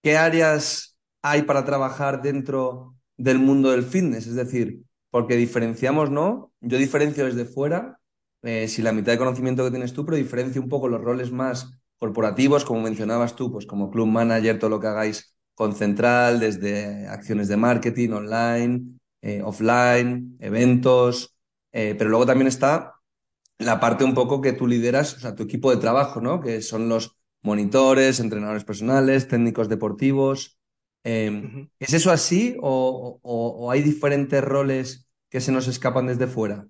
¿qué 0.01 0.17
áreas 0.17 0.97
hay 1.21 1.43
para 1.43 1.65
trabajar 1.65 2.23
dentro 2.23 2.95
del 3.15 3.37
mundo 3.37 3.69
del 3.69 3.83
fitness? 3.83 4.25
Es 4.25 4.35
decir, 4.35 4.81
porque 5.13 5.35
diferenciamos, 5.35 6.09
¿no? 6.09 6.51
Yo 6.59 6.79
diferencio 6.79 7.25
desde 7.25 7.45
fuera, 7.45 7.99
eh, 8.41 8.67
si 8.67 8.81
la 8.81 8.93
mitad 8.93 9.11
de 9.11 9.19
conocimiento 9.19 9.63
que 9.63 9.69
tienes 9.69 9.93
tú, 9.93 10.03
pero 10.03 10.17
diferencio 10.17 10.59
un 10.59 10.69
poco 10.69 10.87
los 10.87 11.01
roles 11.01 11.31
más 11.31 11.69
corporativos, 11.99 12.65
como 12.65 12.81
mencionabas 12.81 13.35
tú, 13.35 13.51
pues 13.51 13.67
como 13.67 13.91
club 13.91 14.07
manager, 14.07 14.57
todo 14.57 14.71
lo 14.71 14.79
que 14.79 14.87
hagáis 14.87 15.35
con 15.53 15.75
Central, 15.75 16.39
desde 16.39 17.07
acciones 17.07 17.47
de 17.47 17.57
marketing, 17.57 18.09
online, 18.09 18.97
eh, 19.21 19.43
offline, 19.43 20.35
eventos, 20.39 21.37
eh, 21.71 21.93
pero 21.95 22.09
luego 22.09 22.25
también 22.25 22.47
está 22.47 22.95
la 23.59 23.79
parte 23.79 24.03
un 24.03 24.15
poco 24.15 24.41
que 24.41 24.53
tú 24.53 24.65
lideras, 24.65 25.15
o 25.15 25.19
sea, 25.19 25.35
tu 25.35 25.43
equipo 25.43 25.69
de 25.69 25.77
trabajo, 25.77 26.21
¿no? 26.21 26.41
Que 26.41 26.63
son 26.63 26.89
los 26.89 27.17
monitores, 27.43 28.19
entrenadores 28.19 28.63
personales, 28.63 29.27
técnicos 29.27 29.69
deportivos. 29.69 30.57
Eh, 31.03 31.67
¿Es 31.79 31.93
eso 31.93 32.11
así 32.11 32.55
o, 32.61 33.19
o, 33.21 33.47
o, 33.65 33.71
hay 33.71 33.81
diferentes 33.81 34.43
roles 34.43 35.07
que 35.29 35.41
se 35.41 35.51
nos 35.51 35.67
escapan 35.67 36.07
desde 36.07 36.27
fuera? 36.27 36.67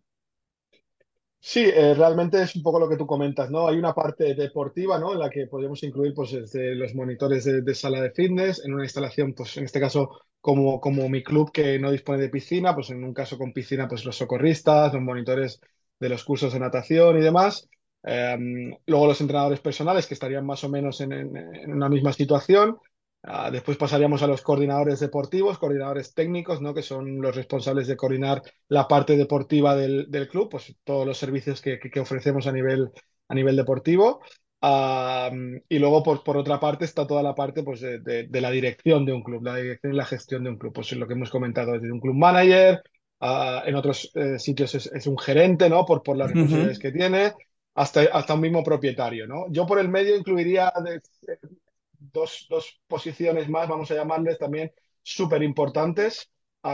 Sí, 1.46 1.60
eh, 1.66 1.94
realmente 1.94 2.42
es 2.42 2.56
un 2.56 2.64
poco 2.64 2.80
lo 2.80 2.88
que 2.88 2.96
tú 2.96 3.06
comentas, 3.06 3.52
¿no? 3.52 3.68
Hay 3.68 3.78
una 3.78 3.94
parte 3.94 4.34
deportiva, 4.34 4.98
¿no? 4.98 5.12
En 5.14 5.20
la 5.20 5.30
que 5.30 5.48
podemos 5.48 5.84
incluir, 5.84 6.14
pues, 6.14 6.32
desde 6.32 6.74
los 6.76 6.96
monitores 6.96 7.44
de, 7.44 7.62
de, 7.62 7.76
sala 7.76 8.00
de 8.02 8.12
fitness, 8.12 8.64
en 8.66 8.74
una 8.74 8.84
instalación, 8.86 9.34
pues, 9.34 9.58
en 9.58 9.66
este 9.66 9.82
caso, 9.82 10.10
como, 10.40 10.80
como 10.80 11.10
mi 11.10 11.22
club 11.22 11.52
que 11.52 11.78
no 11.80 11.92
dispone 11.92 12.20
de 12.22 12.30
piscina, 12.30 12.74
pues, 12.74 12.92
en 12.92 13.04
un 13.04 13.14
caso 13.14 13.38
con 13.38 13.52
piscina, 13.52 13.90
pues, 13.90 14.06
los 14.06 14.16
socorristas, 14.16 14.94
los 14.94 15.02
monitores 15.02 15.60
de 16.00 16.10
los 16.10 16.24
cursos 16.24 16.54
de 16.54 16.60
natación 16.60 17.18
y 17.18 17.22
demás. 17.22 17.68
Em, 18.04 18.74
luego 18.86 19.08
los 19.08 19.20
entrenadores 19.22 19.60
personales, 19.60 20.08
que 20.08 20.14
estarían 20.14 20.46
más 20.46 20.64
o 20.64 20.70
menos 20.70 21.02
en, 21.02 21.12
en 21.12 21.74
una 21.74 21.90
misma 21.90 22.14
situación. 22.14 22.78
Ah, 23.26 23.50
después 23.50 23.78
pasaríamos 23.78 24.22
a 24.22 24.28
los 24.28 24.42
coordinadores 24.42 25.00
deportivos, 25.00 25.58
coordinadores 25.58 26.14
técnicos, 26.14 26.62
¿no? 26.62 26.74
que 26.74 26.82
son 26.82 27.22
los 27.22 27.34
responsables 27.34 27.88
de 27.88 27.96
coordinar 27.96 28.42
la 28.68 28.86
parte 28.86 29.16
deportiva 29.16 29.78
del, 29.78 30.12
del 30.12 30.28
club, 30.28 30.50
pues 30.50 30.76
todos 30.84 31.08
los 31.08 31.18
servicios 31.18 31.62
que, 31.62 31.80
que, 31.80 32.00
ofrecemos 32.02 32.48
a 32.48 32.52
nivel, 32.52 32.92
a 33.30 33.34
nivel 33.34 33.56
deportivo. 33.56 34.20
Ah, 34.62 35.32
y 35.70 35.80
luego, 35.80 36.04
por, 36.04 36.24
por, 36.24 36.36
otra 36.36 36.60
parte, 36.60 36.84
está 36.84 37.08
toda 37.08 37.24
la 37.24 37.34
parte 37.34 37.64
pues, 37.64 37.80
de, 37.80 38.00
de, 38.00 38.42
la 38.42 38.52
dirección 38.52 39.06
de 39.06 39.14
un 39.14 39.24
club, 39.24 39.44
la 39.44 39.56
dirección 39.56 39.94
y 39.94 39.96
la 39.96 40.06
gestión 40.06 40.44
de 40.44 40.50
un 40.50 40.58
club. 40.58 40.74
Pues 40.74 40.92
lo 40.92 41.08
que 41.08 41.14
hemos 41.14 41.30
comentado, 41.30 41.74
desde 41.74 41.92
un 41.94 42.02
club 42.02 42.16
manager, 42.16 42.82
uh, 43.22 43.66
en 43.66 43.76
otros 43.76 44.12
eh, 44.16 44.38
sitios 44.38 44.76
es, 44.76 44.88
es, 44.88 45.08
un 45.08 45.18
gerente, 45.18 45.70
¿no? 45.70 45.86
Por, 45.86 46.04
por 46.04 46.18
las 46.18 46.28
responsabilidades 46.28 46.78
-huh. 46.80 46.82
que 46.82 46.92
tiene, 46.92 47.34
hasta, 47.76 48.02
hasta 48.12 48.34
un 48.34 48.42
mismo 48.42 48.64
propietario, 48.64 49.28
¿no? 49.28 49.46
Yo 49.50 49.66
por 49.66 49.80
el 49.80 49.90
medio 49.90 50.16
incluiría 50.16 50.72
de, 50.84 51.02
dos, 52.14 52.48
dos, 52.50 52.82
posiciones 52.88 53.50
más, 53.50 53.68
vamos 53.68 53.90
a 53.92 53.96
llamarles 53.96 54.38
también 54.38 54.72
súper 55.02 55.44
importantes, 55.44 56.30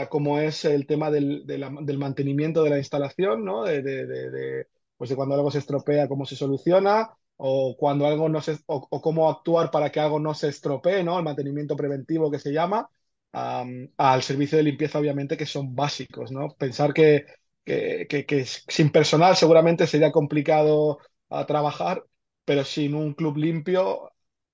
como 0.08 0.38
es 0.38 0.64
el 0.64 0.86
tema 0.86 1.10
del, 1.10 1.44
del, 1.46 1.98
mantenimiento 1.98 2.62
de 2.62 2.70
la 2.70 2.78
instalación, 2.78 3.44
¿no? 3.44 3.64
De, 3.64 3.82
de, 3.82 4.06
de, 4.06 4.66
pues 4.96 5.10
de 5.10 5.16
cuando 5.16 5.34
algo 5.34 5.50
se 5.50 5.58
estropea, 5.58 6.08
cómo 6.08 6.26
se 6.26 6.36
soluciona, 6.36 7.10
o 7.36 7.74
cuando 7.76 8.06
algo 8.06 8.28
no 8.28 8.40
se, 8.40 8.58
o, 8.66 8.88
cómo 9.00 9.30
actuar 9.30 9.70
para 9.70 9.90
que 9.90 9.98
algo 10.00 10.20
no 10.20 10.34
se 10.34 10.48
estropee, 10.48 11.02
¿no? 11.02 11.18
El 11.18 11.24
mantenimiento 11.24 11.74
preventivo 11.76 12.30
que 12.30 12.38
se 12.38 12.52
llama, 12.52 12.88
al 13.32 14.22
servicio 14.22 14.58
de 14.58 14.64
limpieza, 14.64 14.98
obviamente, 14.98 15.36
que 15.36 15.46
son 15.46 15.74
básicos, 15.74 16.30
¿no? 16.32 16.54
Pensar 16.58 16.92
que, 16.92 17.24
que, 17.64 18.06
que, 18.08 18.26
que 18.26 18.44
sin 18.44 18.90
personal 18.90 19.36
seguramente 19.36 19.86
sería 19.86 20.12
complicado 20.12 20.98
uh, 21.30 21.44
trabajar, 21.46 22.04
pero 22.44 22.64
sin 22.64 22.94
un 22.94 23.14
club 23.14 23.36
limpio 23.36 24.10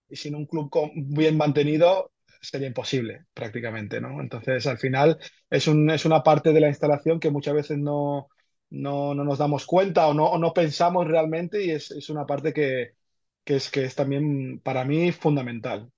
y 0.09 0.17
sin 0.17 0.35
un 0.35 0.47
club 0.47 0.71
bien 0.95 1.37
mantenido 1.37 2.13
sería 2.41 2.69
imposible 2.69 3.27
prácticamente, 3.35 4.01
¿no? 4.01 4.21
Entonces, 4.21 4.67
al 4.67 4.79
final 4.79 5.19
es, 5.51 5.67
un, 5.69 5.91
es 5.91 6.05
una 6.05 6.23
parte 6.23 6.53
de 6.53 6.61
la 6.61 6.69
instalación 6.69 7.19
que 7.21 7.31
muchas 7.31 7.55
veces 7.55 7.79
no, 7.79 8.29
no, 8.71 9.15
no 9.15 9.25
nos 9.25 9.39
damos 9.39 9.67
cuenta 9.67 10.07
o 10.09 10.15
no, 10.15 10.39
no, 10.39 10.53
pensamos 10.53 11.07
realmente 11.07 11.65
y 11.65 11.71
es, 11.71 11.91
es 11.91 12.09
una 12.11 12.27
parte 12.27 12.53
que, 12.53 12.93
que, 13.45 13.57
es, 13.57 13.71
que 13.71 13.85
es 13.85 13.95
también 13.95 14.61
para 14.61 14.85
mí 14.85 15.13
fundamental. 15.13 15.91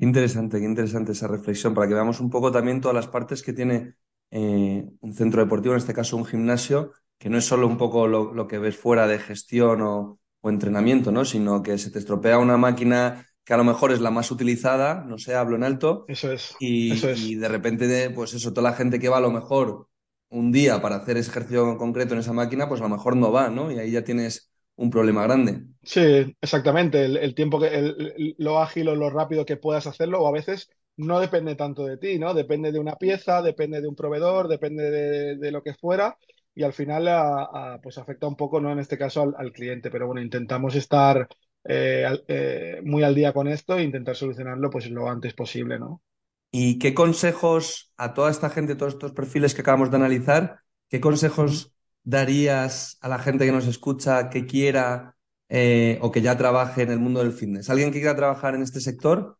Interesante, 0.00 0.58
qué 0.60 0.64
interesante 0.66 1.12
esa 1.12 1.26
reflexión, 1.26 1.74
para 1.74 1.88
que 1.88 1.94
veamos 1.94 2.20
un 2.20 2.30
poco 2.30 2.52
también 2.52 2.80
todas 2.80 2.94
las 2.94 3.08
partes 3.08 3.42
que 3.42 3.52
tiene 3.52 3.94
eh, 4.30 4.84
un 5.00 5.12
centro 5.14 5.42
deportivo, 5.42 5.74
en 5.74 5.78
este 5.78 5.94
caso 5.94 6.16
un 6.16 6.24
gimnasio, 6.26 6.92
que 7.18 7.28
no 7.28 7.38
es 7.38 7.44
solo 7.46 7.66
un 7.66 7.76
poco 7.78 8.06
lo, 8.06 8.32
lo 8.32 8.46
que 8.46 8.58
ves 8.58 8.76
fuera 8.76 9.06
de 9.08 9.18
gestión 9.18 9.82
o, 9.82 10.20
o 10.40 10.50
entrenamiento, 10.50 11.10
¿no? 11.10 11.24
sino 11.24 11.62
que 11.62 11.78
se 11.78 11.90
te 11.90 11.98
estropea 11.98 12.38
una 12.38 12.56
máquina 12.56 13.26
que 13.48 13.54
a 13.54 13.56
lo 13.56 13.64
mejor 13.64 13.92
es 13.92 14.00
la 14.02 14.10
más 14.12 14.30
utilizada, 14.30 15.04
no 15.06 15.18
sé, 15.18 15.34
hablo 15.34 15.56
en 15.56 15.64
alto. 15.64 16.06
Eso 16.06 16.32
es. 16.32 16.56
Y, 16.58 16.68
eso 16.88 17.08
es. 17.10 17.32
y 17.32 17.36
de 17.36 17.48
repente, 17.48 18.10
pues 18.10 18.34
eso, 18.34 18.52
toda 18.52 18.70
la 18.70 18.76
gente 18.76 18.98
que 19.00 19.08
va 19.08 19.18
a 19.18 19.20
lo 19.20 19.30
mejor 19.30 19.88
un 20.28 20.52
día 20.52 20.82
para 20.82 20.96
hacer 20.96 21.16
ese 21.16 21.30
ejercicio 21.30 21.78
concreto 21.78 22.14
en 22.14 22.20
esa 22.20 22.32
máquina, 22.34 22.68
pues 22.68 22.80
a 22.82 22.84
lo 22.84 22.90
mejor 22.90 23.16
no 23.16 23.32
va, 23.32 23.48
¿no? 23.50 23.72
Y 23.72 23.78
ahí 23.78 23.90
ya 23.92 24.04
tienes 24.04 24.52
un 24.76 24.90
problema 24.90 25.22
grande. 25.24 25.64
Sí, 25.82 26.36
exactamente. 26.40 27.04
El, 27.04 27.16
el 27.16 27.34
tiempo 27.34 27.58
que, 27.60 27.68
el, 27.68 28.34
lo 28.38 28.58
ágil 28.60 28.88
o 28.88 28.94
lo 28.94 29.08
rápido 29.10 29.46
que 29.46 29.56
puedas 29.56 29.86
hacerlo, 29.86 30.20
o 30.22 30.28
a 30.28 30.32
veces 30.32 30.68
no 30.96 31.20
depende 31.20 31.54
tanto 31.54 31.84
de 31.86 31.96
ti, 31.96 32.18
¿no? 32.18 32.34
Depende 32.34 32.72
de 32.72 32.78
una 32.80 32.96
pieza, 32.96 33.40
depende 33.42 33.80
de 33.80 33.88
un 33.88 33.94
proveedor, 33.96 34.48
depende 34.48 34.90
de, 34.90 35.36
de 35.36 35.52
lo 35.52 35.62
que 35.62 35.74
fuera. 35.74 36.18
Y 36.54 36.64
al 36.64 36.72
final, 36.72 37.06
a, 37.08 37.74
a, 37.74 37.80
pues 37.80 37.96
afecta 37.98 38.26
un 38.26 38.36
poco, 38.36 38.60
¿no? 38.60 38.72
En 38.72 38.80
este 38.80 38.98
caso 38.98 39.22
al, 39.22 39.34
al 39.38 39.52
cliente. 39.52 39.90
Pero 39.90 40.06
bueno, 40.06 40.20
intentamos 40.20 40.74
estar 40.74 41.28
eh, 41.64 42.06
eh, 42.28 42.80
muy 42.84 43.02
al 43.02 43.14
día 43.14 43.32
con 43.32 43.48
esto 43.48 43.76
e 43.76 43.82
intentar 43.82 44.16
solucionarlo 44.16 44.70
pues 44.70 44.90
lo 44.90 45.08
antes 45.08 45.34
posible, 45.34 45.78
¿no? 45.78 46.02
¿Y 46.50 46.78
qué 46.78 46.94
consejos 46.94 47.92
a 47.96 48.14
toda 48.14 48.30
esta 48.30 48.48
gente, 48.50 48.74
todos 48.74 48.94
estos 48.94 49.12
perfiles 49.12 49.54
que 49.54 49.60
acabamos 49.60 49.90
de 49.90 49.96
analizar, 49.96 50.60
qué 50.88 51.00
consejos 51.00 51.74
darías 52.04 52.96
a 53.00 53.08
la 53.08 53.18
gente 53.18 53.44
que 53.44 53.52
nos 53.52 53.66
escucha, 53.66 54.30
que 54.30 54.46
quiera 54.46 55.14
eh, 55.50 55.98
o 56.00 56.10
que 56.10 56.22
ya 56.22 56.38
trabaje 56.38 56.82
en 56.82 56.90
el 56.90 57.00
mundo 57.00 57.20
del 57.20 57.32
fitness? 57.32 57.68
¿Alguien 57.68 57.92
que 57.92 57.98
quiera 57.98 58.16
trabajar 58.16 58.54
en 58.54 58.62
este 58.62 58.80
sector? 58.80 59.36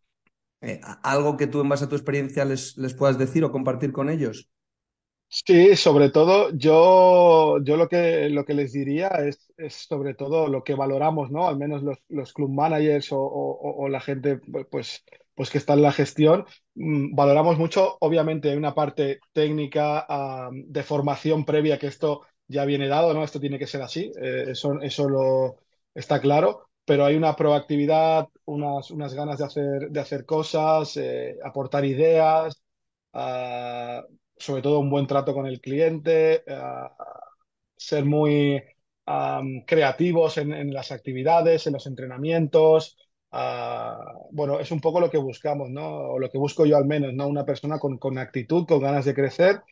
¿Algo 1.02 1.36
que 1.36 1.46
tú 1.46 1.60
en 1.60 1.68
base 1.68 1.84
a 1.84 1.88
tu 1.88 1.94
experiencia 1.94 2.44
les, 2.44 2.76
les 2.76 2.92
puedas 2.92 3.16
decir 3.16 3.44
o 3.44 3.52
compartir 3.52 3.92
con 3.92 4.10
ellos? 4.10 4.50
Sí, 5.30 5.76
sobre 5.76 6.08
todo 6.10 6.50
yo, 6.56 7.58
yo 7.62 7.76
lo 7.76 7.86
que, 7.88 8.30
lo 8.30 8.44
que 8.46 8.54
les 8.54 8.72
diría 8.72 9.08
es, 9.08 9.52
es 9.58 9.74
sobre 9.74 10.14
todo 10.14 10.48
lo 10.48 10.64
que 10.64 10.74
valoramos, 10.74 11.30
¿no? 11.30 11.46
Al 11.48 11.58
menos 11.58 11.82
los, 11.82 11.98
los 12.08 12.32
club 12.32 12.50
managers 12.50 13.12
o, 13.12 13.18
o, 13.20 13.88
la 13.90 14.00
gente 14.00 14.38
pues, 14.70 15.04
pues 15.34 15.50
que 15.50 15.58
está 15.58 15.74
en 15.74 15.82
la 15.82 15.92
gestión, 15.92 16.46
mmm, 16.74 17.14
valoramos 17.14 17.58
mucho, 17.58 17.98
obviamente 18.00 18.50
hay 18.50 18.56
una 18.56 18.74
parte 18.74 19.20
técnica 19.34 20.06
um, 20.48 20.64
de 20.66 20.82
formación 20.82 21.44
previa 21.44 21.78
que 21.78 21.88
esto 21.88 22.22
ya 22.46 22.64
viene 22.64 22.88
dado, 22.88 23.12
¿no? 23.12 23.22
Esto 23.22 23.38
tiene 23.38 23.58
que 23.58 23.66
ser 23.66 23.82
así, 23.82 24.10
eh, 24.22 24.46
eso, 24.48 24.80
eso 24.80 25.08
lo 25.10 25.56
está 25.94 26.20
claro, 26.22 26.70
pero 26.86 27.04
hay 27.04 27.16
una 27.16 27.36
proactividad, 27.36 28.28
unas, 28.46 28.90
unas 28.90 29.12
ganas 29.12 29.36
de 29.38 29.44
hacer, 29.44 29.90
de 29.90 30.00
hacer 30.00 30.24
cosas, 30.24 30.96
eh, 30.96 31.36
aportar 31.44 31.84
ideas. 31.84 32.62
Uh, 33.12 34.02
sobre 34.38 34.62
todo 34.62 34.80
un 34.80 34.90
buen 34.90 35.06
trato 35.06 35.34
con 35.34 35.46
el 35.46 35.60
cliente, 35.60 36.44
uh, 36.48 36.88
ser 37.76 38.04
muy 38.04 38.62
um, 39.06 39.64
creativos 39.64 40.38
en, 40.38 40.52
en, 40.52 40.72
las 40.72 40.92
actividades, 40.92 41.66
en 41.66 41.74
los 41.74 41.86
entrenamientos. 41.86 42.96
Uh, 43.30 44.28
bueno, 44.32 44.60
es 44.60 44.70
un 44.70 44.80
poco 44.80 45.00
lo 45.00 45.10
que 45.10 45.18
buscamos, 45.18 45.70
¿no? 45.70 45.86
O 45.86 46.18
lo 46.18 46.30
que 46.30 46.38
busco 46.38 46.64
yo 46.66 46.76
al 46.76 46.86
menos, 46.86 47.12
¿no? 47.14 47.28
Una 47.28 47.44
persona 47.44 47.78
con, 47.78 47.98
con 47.98 48.18
actitud, 48.18 48.66
con 48.66 48.80
ganas 48.80 49.04
de 49.04 49.14
crecer, 49.14 49.62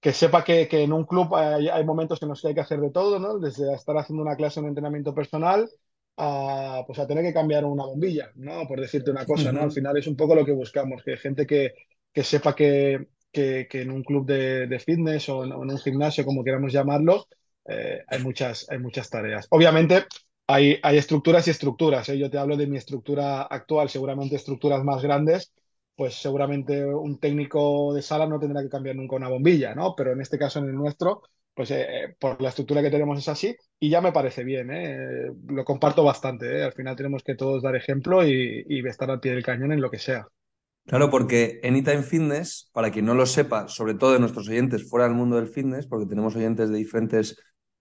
que 0.00 0.12
sepa 0.12 0.44
que, 0.44 0.68
que 0.68 0.82
en 0.82 0.92
un 0.92 1.04
club 1.04 1.34
hay, 1.34 1.68
hay, 1.68 1.84
momentos 1.84 2.22
en 2.22 2.28
los 2.28 2.40
que 2.40 2.48
hay 2.48 2.54
que 2.54 2.60
hacer 2.60 2.80
de 2.80 2.90
todo, 2.90 3.18
¿no? 3.18 3.38
Desde 3.38 3.74
estar 3.74 3.96
haciendo 3.96 4.22
una 4.22 4.36
clase 4.36 4.60
de 4.60 4.68
entrenamiento 4.68 5.14
personal 5.14 5.68
a, 6.16 6.84
pues 6.86 6.98
a 6.98 7.06
tener 7.06 7.24
que 7.24 7.34
cambiar 7.34 7.64
una 7.64 7.84
bombilla, 7.84 8.30
¿no? 8.36 8.66
Por 8.66 8.80
decirte 8.80 9.10
una 9.10 9.26
cosa, 9.26 9.52
¿no? 9.52 9.62
Al 9.62 9.72
final 9.72 9.96
es 9.96 10.06
un 10.06 10.16
poco 10.16 10.34
lo 10.34 10.44
que 10.44 10.52
buscamos, 10.52 11.02
que 11.02 11.16
gente 11.16 11.46
que, 11.46 11.74
que 12.12 12.24
sepa 12.24 12.54
que, 12.54 13.08
que, 13.36 13.66
que, 13.70 13.82
en 13.82 13.90
un 13.90 14.02
club 14.02 14.26
de, 14.26 14.80
fitness 14.80 15.28
o 15.28 15.44
en, 15.44 15.52
o 15.52 15.62
en, 15.62 15.70
un 15.70 15.78
gimnasio, 15.78 16.24
como 16.24 16.42
queramos 16.44 16.72
llamarlo, 16.72 17.26
eh, 17.68 18.00
hay, 18.08 18.22
muchas, 18.22 18.66
hay 18.70 18.78
muchas 18.78 19.10
tareas. 19.10 19.46
Obviamente 19.50 20.06
hay, 20.46 20.78
hay 20.82 20.96
estructuras 20.98 21.46
y 21.46 21.50
estructuras. 21.50 22.08
¿eh? 22.08 22.18
Yo 22.18 22.30
te 22.30 22.38
hablo 22.38 22.56
de 22.56 22.66
mi 22.66 22.76
estructura 22.78 23.42
actual, 23.42 23.90
seguramente 23.90 24.36
estructuras 24.36 24.82
más 24.84 25.02
grandes, 25.02 25.52
pues 25.94 26.14
seguramente 26.14 26.84
un 26.84 27.18
técnico 27.20 27.92
de 27.94 28.02
sala 28.02 28.26
no 28.26 28.38
tendrá 28.38 28.62
que 28.62 28.68
cambiar 28.70 28.96
nunca 28.96 29.16
una 29.16 29.28
bombilla, 29.28 29.74
¿no? 29.74 29.94
Pero 29.96 30.12
en 30.12 30.20
este 30.20 30.38
caso, 30.38 30.58
en 30.60 30.66
el 30.66 30.74
nuestro, 30.74 31.22
pues 31.54 31.70
eh, 31.72 32.16
por 32.18 32.40
la 32.42 32.50
estructura 32.50 32.82
que 32.82 32.90
tenemos 32.90 33.18
es 33.18 33.28
así 33.28 33.56
y 33.80 33.90
ya 33.90 34.00
me 34.00 34.12
parece 34.12 34.44
bien, 34.44 34.70
¿eh? 34.70 35.28
lo 35.48 35.64
comparto 35.64 36.04
bastante. 36.04 36.58
¿eh? 36.58 36.64
Al 36.64 36.72
final 36.72 36.96
tenemos 36.96 37.22
que 37.22 37.34
todos 37.34 37.62
dar 37.62 37.76
ejemplo 37.76 38.26
y, 38.26 38.64
y 38.68 38.86
estar 38.86 39.10
al 39.10 39.20
pie 39.20 39.32
del 39.32 39.44
cañón 39.44 39.72
en 39.72 39.80
lo 39.80 39.90
que 39.90 39.98
sea. 39.98 40.26
Claro, 40.86 41.10
porque 41.10 41.60
Anytime 41.64 42.02
Fitness, 42.02 42.70
para 42.72 42.90
quien 42.90 43.06
no 43.06 43.14
lo 43.14 43.26
sepa, 43.26 43.66
sobre 43.68 43.94
todo 43.94 44.12
de 44.12 44.20
nuestros 44.20 44.48
oyentes 44.48 44.88
fuera 44.88 45.06
del 45.06 45.16
mundo 45.16 45.36
del 45.36 45.48
fitness, 45.48 45.86
porque 45.86 46.06
tenemos 46.06 46.36
oyentes 46.36 46.70
de 46.70 46.76
diferentes 46.76 47.36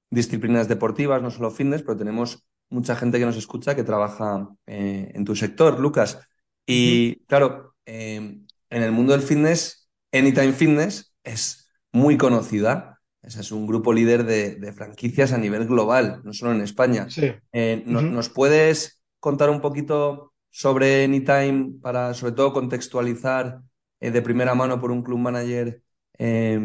disciplinas 0.10 0.68
deportivas, 0.68 1.22
no 1.22 1.30
solo 1.30 1.52
fitness, 1.52 1.84
pero 1.84 1.98
tenemos 1.98 2.48
mucha 2.70 2.96
gente 2.96 3.20
que 3.20 3.26
nos 3.26 3.38
escucha 3.38 3.76
que 3.76 3.84
trabaja 3.84 4.50
eh, 4.66 5.12
en 5.14 5.24
tu 5.24 5.36
sector, 5.36 5.80
Lucas. 5.80 6.20
Y 6.66 7.18
claro, 7.26 7.76
eh, 7.86 8.40
en 8.70 8.84
el 8.84 8.92
mundo 8.92 9.14
del 9.14 9.22
fitness, 9.22 9.88
Anytime 10.12 10.54
Fitness 10.54 11.14
es 11.24 11.70
muy 11.92 12.18
conocida. 12.18 13.00
Ese 13.22 13.42
es 13.42 13.52
un 13.52 13.68
grupo 13.68 13.94
líder 13.94 14.24
de, 14.24 14.56
de, 14.56 14.72
franquicias 14.72 15.32
a 15.32 15.38
nivel 15.38 15.68
global, 15.68 16.22
no 16.24 16.34
solo 16.34 16.54
en 16.54 16.62
España. 16.62 17.10
Sí. 17.10 17.32
Eh, 17.52 17.84
no, 17.86 18.00
uh 18.00 18.02
-huh. 18.04 18.12
¿Nos 18.12 18.30
puedes 18.30 19.02
contar 19.20 19.50
un 19.50 19.62
poquito 19.62 20.34
sobre 20.56 21.04
Anytime 21.04 21.80
para, 21.82 22.14
sobre 22.14 22.32
todo, 22.32 22.54
contextualizar 22.54 23.62
eh, 24.00 24.10
de 24.10 24.22
primera 24.22 24.56
mano 24.56 24.80
por 24.80 24.90
un 24.90 25.04
club 25.04 25.20
manager 25.20 25.82
eh, 26.18 26.58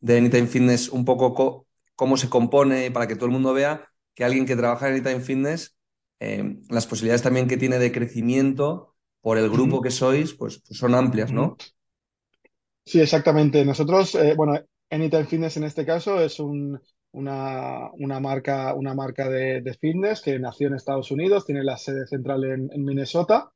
de 0.00 0.18
Anytime 0.18 0.46
Fitness 0.46 0.90
un 0.90 1.06
poco 1.06 1.32
co 1.32 1.66
cómo 1.94 2.18
se 2.18 2.28
compone 2.28 2.90
para 2.90 3.06
que 3.06 3.16
todo 3.16 3.24
el 3.24 3.32
mundo 3.32 3.54
vea 3.54 3.88
que 4.14 4.24
alguien 4.24 4.44
que 4.44 4.54
trabaja 4.54 4.88
en 4.88 4.96
Anytime 4.96 5.20
Fitness, 5.20 5.74
eh, 6.20 6.58
las 6.68 6.86
posibilidades 6.86 7.22
también 7.22 7.48
que 7.48 7.56
tiene 7.56 7.78
de 7.78 7.90
crecimiento 7.90 8.94
por 9.22 9.38
el 9.38 9.48
grupo 9.48 9.80
que 9.80 9.90
sois, 9.90 10.34
pues, 10.34 10.62
pues 10.66 10.78
son 10.78 10.94
amplias, 10.94 11.32
¿no? 11.32 11.56
Sí, 12.84 13.00
exactamente. 13.00 13.64
Nosotros, 13.64 14.14
eh, 14.14 14.34
bueno, 14.36 14.60
Anytime 14.90 15.24
Fitness 15.24 15.56
en 15.56 15.64
este 15.64 15.86
caso 15.86 16.20
es 16.20 16.38
un, 16.38 16.78
una, 17.12 17.90
una, 17.92 18.20
marca, 18.20 18.74
una 18.74 18.94
marca 18.94 19.28
de, 19.28 19.60
de, 19.60 19.74
fitness 19.74 20.22
que 20.22 20.38
nació 20.38 20.68
en 20.68 20.74
Estados 20.74 21.10
Unidos, 21.10 21.46
tiene 21.46 21.62
la 21.62 21.76
sede 21.76 22.06
central 22.06 22.44
en, 22.44 22.70
en 22.72 22.84
Minnesota. 22.84 23.50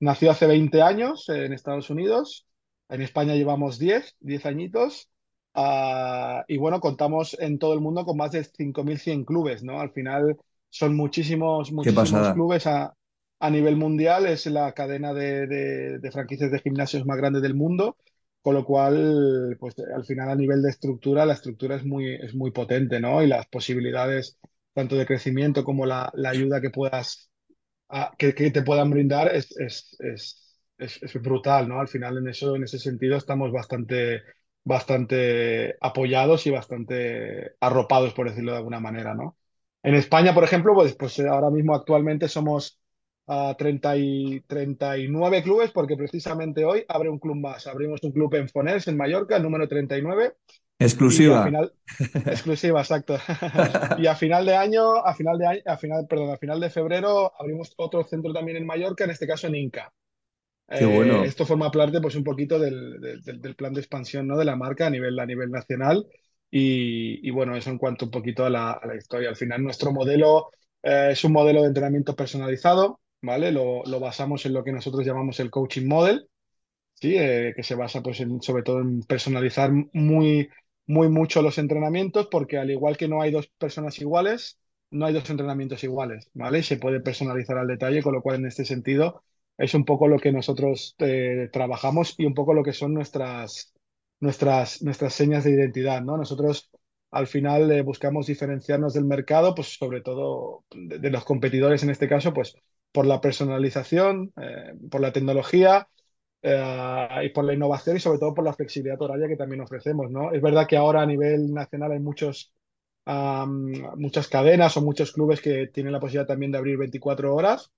Nació 0.00 0.30
hace 0.30 0.46
20 0.46 0.82
años 0.82 1.28
en 1.28 1.52
Estados 1.52 1.90
Unidos. 1.90 2.46
En 2.88 3.02
España 3.02 3.34
llevamos 3.34 3.78
10, 3.78 4.16
10 4.20 4.46
añitos. 4.46 5.08
Uh, 5.54 6.42
y 6.48 6.56
bueno, 6.56 6.80
contamos 6.80 7.36
en 7.38 7.58
todo 7.58 7.74
el 7.74 7.80
mundo 7.80 8.04
con 8.04 8.16
más 8.16 8.32
de 8.32 8.42
5.100 8.42 9.24
clubes, 9.24 9.62
¿no? 9.62 9.80
Al 9.80 9.92
final 9.92 10.36
son 10.68 10.96
muchísimos, 10.96 11.70
muchísimos 11.70 12.32
clubes 12.32 12.66
a, 12.66 12.92
a, 13.38 13.50
nivel 13.50 13.76
mundial, 13.76 14.26
es 14.26 14.46
la 14.46 14.72
cadena 14.72 15.14
de, 15.14 15.46
de, 15.46 15.98
de, 16.00 16.10
franquicias 16.10 16.50
de 16.50 16.58
gimnasios 16.58 17.06
más 17.06 17.16
grande 17.16 17.40
del 17.40 17.54
mundo, 17.54 17.96
con 18.44 18.54
lo 18.54 18.64
cual, 18.66 19.56
pues 19.58 19.74
al 19.78 20.04
final 20.04 20.28
a 20.28 20.34
nivel 20.34 20.60
de 20.60 20.68
estructura, 20.68 21.24
la 21.24 21.32
estructura 21.32 21.76
es 21.76 21.84
muy, 21.86 22.14
es 22.14 22.34
muy 22.34 22.50
potente, 22.50 23.00
¿no? 23.00 23.22
Y 23.22 23.26
las 23.26 23.46
posibilidades 23.46 24.38
tanto 24.74 24.96
de 24.96 25.06
crecimiento 25.06 25.64
como 25.64 25.86
la, 25.86 26.10
la 26.14 26.28
ayuda 26.28 26.60
que 26.60 26.68
puedas, 26.68 27.30
que, 28.18 28.32
te 28.34 28.62
puedan 28.62 28.90
brindar 28.90 29.34
es, 29.34 29.56
es, 29.56 29.96
es, 29.98 30.58
es, 30.76 31.22
brutal, 31.22 31.66
¿no? 31.70 31.80
Al 31.80 31.88
final 31.88 32.18
en 32.18 32.28
eso, 32.28 32.54
en 32.54 32.64
ese 32.64 32.78
sentido 32.78 33.16
estamos 33.16 33.50
bastante 33.50 34.20
bastante 34.62 35.76
apoyados 35.80 36.46
y 36.46 36.50
bastante 36.50 37.52
arropados, 37.60 38.12
por 38.12 38.28
decirlo 38.28 38.52
de 38.52 38.58
alguna 38.58 38.80
manera, 38.80 39.14
¿no? 39.14 39.38
En 39.82 39.94
España, 39.94 40.34
por 40.34 40.44
ejemplo, 40.44 40.74
pues, 40.74 40.94
pues 40.96 41.18
ahora 41.20 41.48
mismo 41.48 41.74
actualmente 41.74 42.28
somos 42.28 42.78
uh, 43.26 43.54
30 43.56 43.96
y 43.96 44.40
39 44.46 45.42
clubes 45.42 45.70
porque 45.70 45.96
precisamente 45.96 46.64
hoy 46.64 46.84
abre 46.88 47.08
un 47.08 47.18
club 47.18 47.36
más. 47.36 47.66
Abrimos 47.66 48.02
un 48.02 48.12
club 48.12 48.34
en 48.34 48.48
Foners, 48.48 48.88
en 48.88 48.96
Mallorca, 48.96 49.36
el 49.36 49.42
número 49.42 49.68
39. 49.68 50.34
Exclusiva. 50.78 51.44
Final, 51.44 51.72
exclusiva, 52.26 52.80
exacto. 52.80 53.16
y 53.98 54.06
a 54.06 54.14
final 54.14 54.44
de 54.44 54.56
año, 54.56 54.96
a 54.96 55.14
final 55.14 55.38
de 55.38 55.46
año, 55.46 55.62
a 55.66 55.76
final, 55.76 56.06
perdón, 56.08 56.30
a 56.30 56.36
final 56.36 56.60
de 56.60 56.70
febrero 56.70 57.32
abrimos 57.38 57.72
otro 57.76 58.04
centro 58.04 58.32
también 58.32 58.56
en 58.56 58.66
Mallorca, 58.66 59.04
en 59.04 59.10
este 59.10 59.26
caso 59.26 59.46
en 59.46 59.56
Inca. 59.56 59.92
Qué 60.66 60.86
bueno. 60.86 61.22
Eh, 61.22 61.26
esto 61.26 61.44
forma 61.44 61.70
parte 61.70 62.00
pues 62.00 62.16
un 62.16 62.24
poquito 62.24 62.58
del, 62.58 62.98
del, 63.00 63.40
del, 63.40 63.54
plan 63.54 63.74
de 63.74 63.80
expansión 63.80 64.26
¿no? 64.26 64.36
de 64.38 64.46
la 64.46 64.56
marca 64.56 64.86
a 64.86 64.90
nivel, 64.90 65.18
a 65.18 65.26
nivel 65.26 65.50
nacional 65.50 66.06
y, 66.50 67.26
y 67.26 67.30
bueno, 67.30 67.54
eso 67.54 67.70
en 67.70 67.78
cuanto 67.78 68.06
un 68.06 68.10
poquito 68.10 68.44
a 68.44 68.50
la, 68.50 68.72
a 68.72 68.86
la 68.86 68.96
historia. 68.96 69.28
Al 69.28 69.36
final 69.36 69.62
nuestro 69.62 69.92
modelo 69.92 70.50
eh, 70.82 71.08
es 71.12 71.24
un 71.24 71.32
modelo 71.32 71.62
de 71.62 71.68
entrenamiento 71.68 72.16
personalizado, 72.16 73.00
¿vale? 73.24 73.52
Lo, 73.52 73.84
lo, 73.84 74.00
basamos 74.00 74.44
en 74.46 74.52
lo 74.54 74.64
que 74.64 74.72
nosotros 74.72 75.04
llamamos 75.06 75.40
el 75.40 75.50
coaching 75.50 75.86
model, 75.86 76.28
¿sí? 76.94 77.16
Eh, 77.16 77.52
que 77.56 77.62
se 77.62 77.74
basa 77.74 78.02
pues 78.02 78.20
en, 78.20 78.42
sobre 78.42 78.62
todo 78.62 78.80
en 78.80 79.02
personalizar 79.02 79.70
muy, 79.92 80.48
muy 80.86 81.08
mucho 81.08 81.42
los 81.42 81.58
entrenamientos 81.58 82.28
porque 82.30 82.58
al 82.58 82.70
igual 82.70 82.96
que 82.96 83.08
no 83.08 83.22
hay 83.22 83.30
dos 83.32 83.48
personas 83.58 83.98
iguales, 84.00 84.58
no 84.90 85.06
hay 85.06 85.14
dos 85.14 85.28
entrenamientos 85.30 85.82
iguales, 85.84 86.30
¿vale? 86.34 86.62
Se 86.62 86.76
puede 86.76 87.00
personalizar 87.00 87.58
al 87.58 87.66
detalle, 87.68 88.02
con 88.02 88.14
lo 88.14 88.22
cual 88.22 88.36
en 88.36 88.46
este 88.46 88.64
sentido 88.64 89.24
es 89.58 89.74
un 89.74 89.84
poco 89.84 90.08
lo 90.08 90.18
que 90.18 90.32
nosotros 90.32 90.94
eh, 90.98 91.48
trabajamos 91.52 92.14
y 92.18 92.26
un 92.26 92.34
poco 92.34 92.54
lo 92.54 92.62
que 92.62 92.72
son 92.72 92.94
nuestras, 92.94 93.72
nuestras, 94.20 94.82
nuestras 94.82 95.14
señas 95.14 95.44
de 95.44 95.52
identidad, 95.52 96.02
¿no? 96.02 96.16
Nosotros 96.16 96.70
al 97.10 97.26
final 97.28 97.70
eh, 97.70 97.82
buscamos 97.82 98.26
diferenciarnos 98.26 98.94
del 98.94 99.04
mercado, 99.04 99.54
pues 99.54 99.76
sobre 99.78 100.00
todo 100.00 100.64
de, 100.74 100.98
de, 100.98 101.10
los 101.10 101.24
competidores 101.24 101.82
en 101.84 101.90
este 101.90 102.08
caso, 102.08 102.32
pues 102.32 102.56
por 102.94 103.06
la 103.06 103.20
personalización, 103.22 104.32
eh, 104.42 104.74
por 104.90 105.02
la 105.02 105.12
tecnología 105.12 105.88
eh, 106.42 107.22
y 107.24 107.30
por 107.30 107.44
la 107.46 107.54
innovación 107.54 107.96
y 107.98 108.00
sobre 108.00 108.20
todo 108.20 108.34
por 108.34 108.44
la 108.46 108.54
flexibilidad 108.54 109.02
horaria 109.02 109.28
que 109.28 109.36
también 109.36 109.62
ofrecemos, 109.62 110.10
¿no? 110.12 110.32
Es 110.32 110.42
verdad 110.42 110.68
que 110.68 110.78
ahora 110.78 111.02
a 111.02 111.06
nivel 111.06 111.52
nacional 111.54 111.92
hay 111.92 112.00
muchos, 112.00 112.52
muchas 113.96 114.28
cadenas 114.28 114.76
o 114.76 114.82
muchos 114.82 115.12
clubes 115.12 115.40
que 115.40 115.68
tienen 115.68 115.92
la 115.92 116.00
posibilidad 116.00 116.26
también 116.26 116.52
de 116.52 116.58
abrir 116.58 116.76
24 116.78 117.34
horas, 117.34 117.72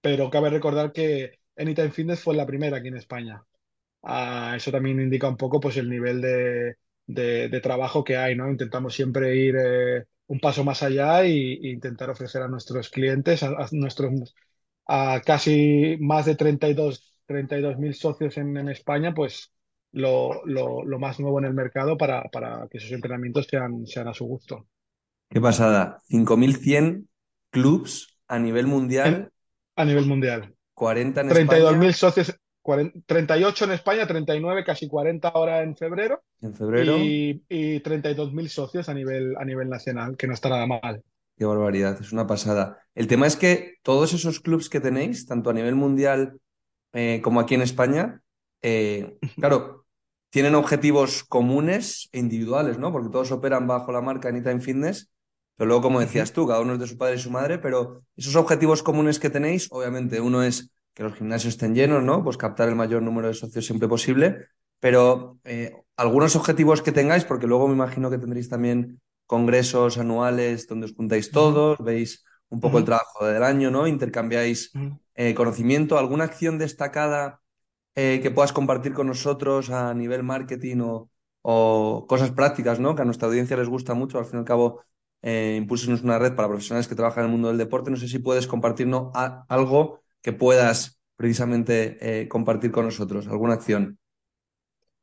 pero 0.00 0.30
cabe 0.30 0.50
recordar 0.50 0.92
que 0.92 1.40
Anytime 1.56 1.90
Fitness 1.92 2.22
fue 2.22 2.36
la 2.36 2.46
primera 2.46 2.78
aquí 2.78 2.88
en 2.88 2.96
España. 2.96 3.44
Uh, 4.02 4.54
eso 4.56 4.72
también 4.72 5.00
indica 5.00 5.28
un 5.28 5.36
poco 5.38 5.60
pues, 5.60 5.76
el 5.78 5.90
nivel 5.90 6.20
de, 6.22 6.76
de, 7.06 7.48
de 7.50 7.60
trabajo 7.60 8.04
que 8.04 8.16
hay, 8.16 8.36
¿no? 8.36 8.50
Intentamos 8.50 8.94
siempre 8.94 9.36
ir 9.36 9.56
eh, 9.58 10.06
un 10.30 10.38
paso 10.38 10.62
más 10.62 10.84
allá 10.84 11.24
e 11.24 11.58
intentar 11.72 12.08
ofrecer 12.08 12.40
a 12.42 12.48
nuestros 12.48 12.88
clientes, 12.88 13.42
a, 13.42 13.48
a 13.48 13.68
nuestros 13.72 14.32
a 14.86 15.20
casi 15.26 15.96
más 15.98 16.26
de 16.26 16.36
32 16.36 17.78
mil 17.78 17.94
socios 17.94 18.36
en, 18.36 18.56
en, 18.56 18.68
España, 18.68 19.12
pues 19.12 19.52
lo, 19.90 20.46
lo, 20.46 20.84
lo, 20.84 20.98
más 21.00 21.18
nuevo 21.18 21.40
en 21.40 21.46
el 21.46 21.54
mercado 21.54 21.96
para, 21.96 22.22
para 22.30 22.68
que 22.70 22.78
sus 22.78 22.92
entrenamientos 22.92 23.48
sean, 23.50 23.84
sean 23.88 24.06
a 24.06 24.14
su 24.14 24.24
gusto. 24.24 24.68
Qué 25.28 25.40
pasada. 25.40 26.00
5.100 26.08 27.08
clubs 27.50 28.16
a 28.28 28.38
nivel 28.38 28.68
mundial. 28.68 29.14
En, 29.14 29.32
a 29.74 29.84
nivel 29.84 30.06
mundial. 30.06 30.54
40 30.74 31.20
en 31.22 31.28
32 31.28 31.76
mil 31.76 31.92
socios, 31.92 32.36
40, 32.62 32.98
38 33.06 33.64
en 33.64 33.72
España, 33.72 34.06
39, 34.06 34.64
casi 34.64 34.88
40 34.88 35.28
ahora 35.28 35.62
en 35.62 35.76
febrero. 35.76 36.22
En 36.40 36.54
febrero. 36.54 36.96
Y, 36.98 37.42
y 37.48 37.80
32 37.80 38.32
mil 38.32 38.48
socios 38.48 38.88
a 38.88 38.94
nivel, 38.94 39.36
a 39.38 39.44
nivel 39.44 39.68
nacional, 39.68 40.16
que 40.16 40.26
no 40.26 40.34
está 40.34 40.48
nada 40.48 40.66
mal. 40.66 41.02
Qué 41.36 41.44
barbaridad, 41.46 41.98
es 42.00 42.12
una 42.12 42.26
pasada. 42.26 42.78
El 42.94 43.06
tema 43.06 43.26
es 43.26 43.36
que 43.36 43.76
todos 43.82 44.12
esos 44.12 44.40
clubs 44.40 44.68
que 44.68 44.80
tenéis, 44.80 45.26
tanto 45.26 45.48
a 45.48 45.54
nivel 45.54 45.74
mundial 45.74 46.38
eh, 46.92 47.20
como 47.22 47.40
aquí 47.40 47.54
en 47.54 47.62
España, 47.62 48.20
eh, 48.62 49.16
claro, 49.36 49.86
tienen 50.30 50.54
objetivos 50.54 51.24
comunes 51.24 52.08
e 52.12 52.18
individuales, 52.18 52.78
¿no? 52.78 52.92
Porque 52.92 53.10
todos 53.10 53.32
operan 53.32 53.66
bajo 53.66 53.90
la 53.90 54.00
marca 54.00 54.28
Anytime 54.28 54.60
Fitness, 54.60 55.10
pero 55.56 55.68
luego, 55.68 55.82
como 55.82 56.00
decías 56.00 56.32
tú, 56.32 56.46
cada 56.46 56.60
uno 56.60 56.74
es 56.74 56.80
de 56.80 56.86
su 56.86 56.96
padre 56.96 57.16
y 57.16 57.18
su 57.18 57.30
madre, 57.30 57.58
pero 57.58 58.02
esos 58.16 58.36
objetivos 58.36 58.82
comunes 58.82 59.18
que 59.18 59.30
tenéis, 59.30 59.68
obviamente, 59.70 60.20
uno 60.20 60.42
es 60.42 60.70
que 60.94 61.02
los 61.02 61.14
gimnasios 61.14 61.54
estén 61.54 61.74
llenos, 61.74 62.02
¿no? 62.02 62.22
Pues 62.24 62.36
captar 62.36 62.68
el 62.68 62.74
mayor 62.76 63.02
número 63.02 63.28
de 63.28 63.34
socios 63.34 63.66
siempre 63.66 63.88
posible, 63.88 64.48
pero 64.80 65.38
eh, 65.44 65.74
algunos 65.96 66.36
objetivos 66.36 66.82
que 66.82 66.92
tengáis, 66.92 67.24
porque 67.24 67.46
luego 67.46 67.68
me 67.68 67.74
imagino 67.74 68.10
que 68.10 68.18
tendréis 68.18 68.48
también 68.48 69.00
congresos 69.26 69.98
anuales 69.98 70.66
donde 70.66 70.86
os 70.86 70.94
juntáis 70.94 71.30
todos, 71.30 71.78
veis 71.78 72.24
un 72.48 72.60
poco 72.60 72.74
uh 72.74 72.78
-huh. 72.78 72.80
el 72.80 72.84
trabajo 72.86 73.26
del 73.26 73.44
año, 73.44 73.70
¿no? 73.70 73.86
Intercambiáis 73.86 74.74
uh 74.74 74.78
-huh. 74.78 74.98
eh, 75.14 75.34
conocimiento. 75.34 75.98
¿Alguna 75.98 76.24
acción 76.24 76.58
destacada 76.58 77.40
eh, 77.94 78.20
que 78.22 78.30
puedas 78.30 78.52
compartir 78.52 78.92
con 78.92 79.06
nosotros 79.06 79.70
a 79.70 79.94
nivel 79.94 80.22
marketing 80.22 80.78
o, 80.80 81.10
o, 81.42 82.06
cosas 82.08 82.30
prácticas, 82.32 82.80
¿no? 82.80 82.94
Que 82.94 83.02
a 83.02 83.04
nuestra 83.04 83.28
audiencia 83.28 83.56
les 83.56 83.68
gusta 83.68 83.94
mucho. 83.94 84.18
Al 84.18 84.24
fin 84.24 84.36
y 84.36 84.40
al 84.40 84.44
cabo, 84.44 84.82
eh, 85.22 85.66
es 85.70 85.86
una 86.02 86.18
red 86.18 86.34
para 86.34 86.48
profesionales 86.48 86.88
que 86.88 86.94
trabajan 86.94 87.24
en 87.24 87.30
el 87.30 87.32
mundo 87.32 87.48
del 87.48 87.58
deporte. 87.58 87.90
No 87.90 87.96
sé 87.96 88.08
si 88.08 88.18
puedes 88.18 88.46
compartirnos 88.46 89.10
a, 89.14 89.44
algo 89.48 90.00
que 90.22 90.32
puedas 90.32 91.00
precisamente 91.16 91.98
eh, 92.00 92.28
compartir 92.28 92.70
con 92.70 92.86
nosotros, 92.86 93.26
alguna 93.28 93.54
acción. 93.54 93.98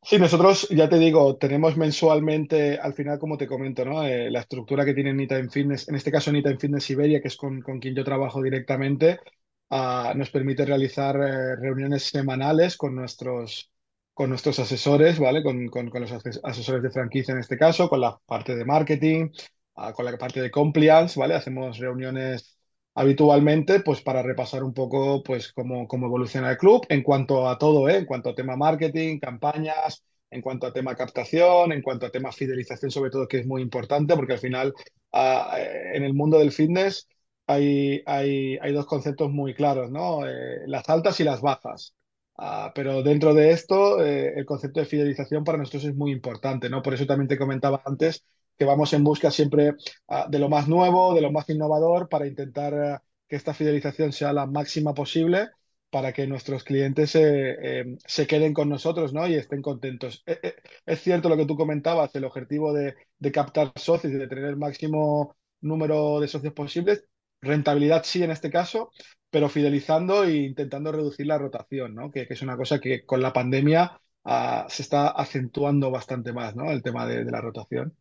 Sí, 0.01 0.17
nosotros, 0.17 0.69
ya 0.69 0.87
te 0.87 0.97
digo, 0.99 1.37
tenemos 1.37 1.75
mensualmente, 1.75 2.79
al 2.79 2.93
final, 2.93 3.19
como 3.19 3.37
te 3.37 3.45
comento, 3.45 3.83
¿no? 3.83 4.03
Eh, 4.03 4.31
la 4.31 4.39
estructura 4.39 4.85
que 4.85 4.93
tiene 4.93 5.13
Nita 5.13 5.37
en 5.37 5.51
Fitness, 5.51 5.89
en 5.89 5.95
este 5.95 6.11
caso 6.11 6.31
Nita 6.31 6.49
en 6.49 6.59
Fitness 6.59 6.85
Siberia, 6.85 7.21
que 7.21 7.27
es 7.27 7.35
con, 7.35 7.61
con 7.61 7.79
quien 7.79 7.93
yo 7.93 8.03
trabajo 8.05 8.41
directamente, 8.41 9.19
uh, 9.69 10.15
nos 10.15 10.29
permite 10.29 10.65
realizar 10.65 11.15
eh, 11.17 11.55
reuniones 11.57 12.03
semanales 12.03 12.77
con 12.77 12.95
nuestros, 12.95 13.71
con 14.13 14.29
nuestros 14.29 14.59
asesores, 14.59 15.19
¿vale? 15.19 15.43
Con, 15.43 15.67
con, 15.67 15.91
los 15.93 16.11
asesores 16.43 16.83
de 16.83 16.91
franquicia 16.91 17.33
en 17.33 17.39
este 17.39 17.57
caso, 17.57 17.89
con 17.89 18.01
la 18.01 18.17
parte 18.25 18.55
de 18.55 18.65
marketing, 18.65 19.29
uh, 19.75 19.91
con 19.93 20.05
la 20.05 20.17
parte 20.17 20.41
de 20.41 20.51
compliance, 20.51 21.19
¿vale? 21.19 21.35
Hacemos 21.35 21.77
reuniones 21.79 22.56
habitualmente, 22.97 23.81
pues 23.81 24.01
para 24.01 24.23
repasar 24.23 24.63
un 24.63 24.73
poco, 24.73 25.21
pues 25.23 25.53
cómo, 25.53 25.87
cómo 25.87 26.07
evoluciona 26.07 26.49
el 26.51 26.57
club 26.57 26.83
en 26.89 27.03
cuanto 27.03 27.47
a 27.47 27.57
todo, 27.59 27.87
¿eh? 27.87 27.97
En 27.97 28.05
cuanto 28.05 28.29
a 28.31 28.35
tema 28.35 28.55
marketing, 28.57 29.19
campañas, 29.19 30.03
en 30.31 30.41
cuanto 30.41 30.65
a 30.65 30.73
tema 30.73 30.95
captación, 30.95 31.71
en 31.73 31.83
cuanto 31.83 32.07
a 32.07 32.09
tema 32.09 32.31
fidelización, 32.31 32.89
sobre 32.91 33.11
todo, 33.11 33.27
que 33.27 33.37
es 33.39 33.45
muy 33.45 33.61
importante, 33.61 34.15
porque 34.15 34.33
al 34.33 34.39
final, 34.39 34.73
uh, 35.13 35.55
en 35.93 36.03
el 36.03 36.13
mundo 36.15 36.39
del 36.39 36.51
fitness 36.51 37.07
hay, 37.45 38.01
hay, 38.07 38.57
hay 38.61 38.73
dos 38.73 38.87
conceptos 38.87 39.31
muy 39.31 39.53
claros, 39.53 39.91
¿no? 39.91 40.27
Eh, 40.27 40.63
las 40.65 40.89
altas 40.89 41.19
y 41.19 41.23
las 41.23 41.41
bajas. 41.41 41.93
Uh, 42.39 42.71
pero 42.73 43.03
dentro 43.03 43.33
de 43.35 43.51
esto, 43.51 44.03
eh, 44.03 44.33
el 44.37 44.45
concepto 44.45 44.79
de 44.79 44.85
fidelización 44.87 45.43
para 45.43 45.59
nosotros 45.59 45.85
es 45.85 45.95
muy 45.95 46.11
importante, 46.11 46.69
¿no? 46.69 46.81
Por 46.81 46.93
eso 46.95 47.05
también 47.05 47.27
te 47.27 47.37
comentaba 47.37 47.81
antes 47.85 48.23
que 48.57 48.65
vamos 48.65 48.93
en 48.93 49.03
busca 49.03 49.31
siempre 49.31 49.71
uh, 50.07 50.29
de 50.29 50.39
lo 50.39 50.49
más 50.49 50.67
nuevo, 50.67 51.13
de 51.13 51.21
lo 51.21 51.31
más 51.31 51.49
innovador, 51.49 52.09
para 52.09 52.27
intentar 52.27 52.73
uh, 52.73 52.97
que 53.27 53.35
esta 53.35 53.53
fidelización 53.53 54.11
sea 54.11 54.33
la 54.33 54.45
máxima 54.45 54.93
posible 54.93 55.49
para 55.89 56.13
que 56.13 56.27
nuestros 56.27 56.63
clientes 56.63 57.15
eh, 57.15 57.97
se 58.05 58.27
queden 58.27 58.53
con 58.53 58.69
nosotros 58.69 59.13
¿no? 59.13 59.27
y 59.27 59.35
estén 59.35 59.61
contentos. 59.61 60.23
Eh, 60.25 60.39
eh 60.43 60.55
es 60.85 61.01
cierto 61.01 61.29
lo 61.29 61.37
que 61.37 61.45
tú 61.45 61.55
comentabas, 61.55 62.13
el 62.15 62.25
objetivo 62.25 62.73
de, 62.73 62.95
captar 63.31 63.71
socios 63.75 64.13
y 64.13 64.17
de 64.17 64.27
tener 64.27 64.45
el 64.45 64.57
máximo 64.57 65.35
número 65.61 66.19
de 66.19 66.27
socios 66.27 66.53
posibles, 66.53 67.05
rentabilidad 67.41 68.03
sí 68.03 68.23
en 68.23 68.31
este 68.31 68.49
caso, 68.49 68.91
pero 69.29 69.49
fidelizando 69.49 70.23
e 70.23 70.35
intentando 70.37 70.91
reducir 70.91 71.27
la 71.27 71.37
rotación, 71.37 71.95
¿no? 71.95 72.11
que, 72.11 72.27
es 72.29 72.41
una 72.41 72.57
cosa 72.57 72.79
que 72.79 73.05
con 73.05 73.21
la 73.21 73.33
pandemia 73.33 73.99
uh, 74.23 74.69
se 74.69 74.81
está 74.83 75.09
acentuando 75.09 75.91
bastante 75.91 76.33
más, 76.33 76.55
¿no? 76.55 76.71
el 76.71 76.83
tema 76.83 77.05
de 77.05 77.25
la 77.25 77.41
rotación. 77.41 77.95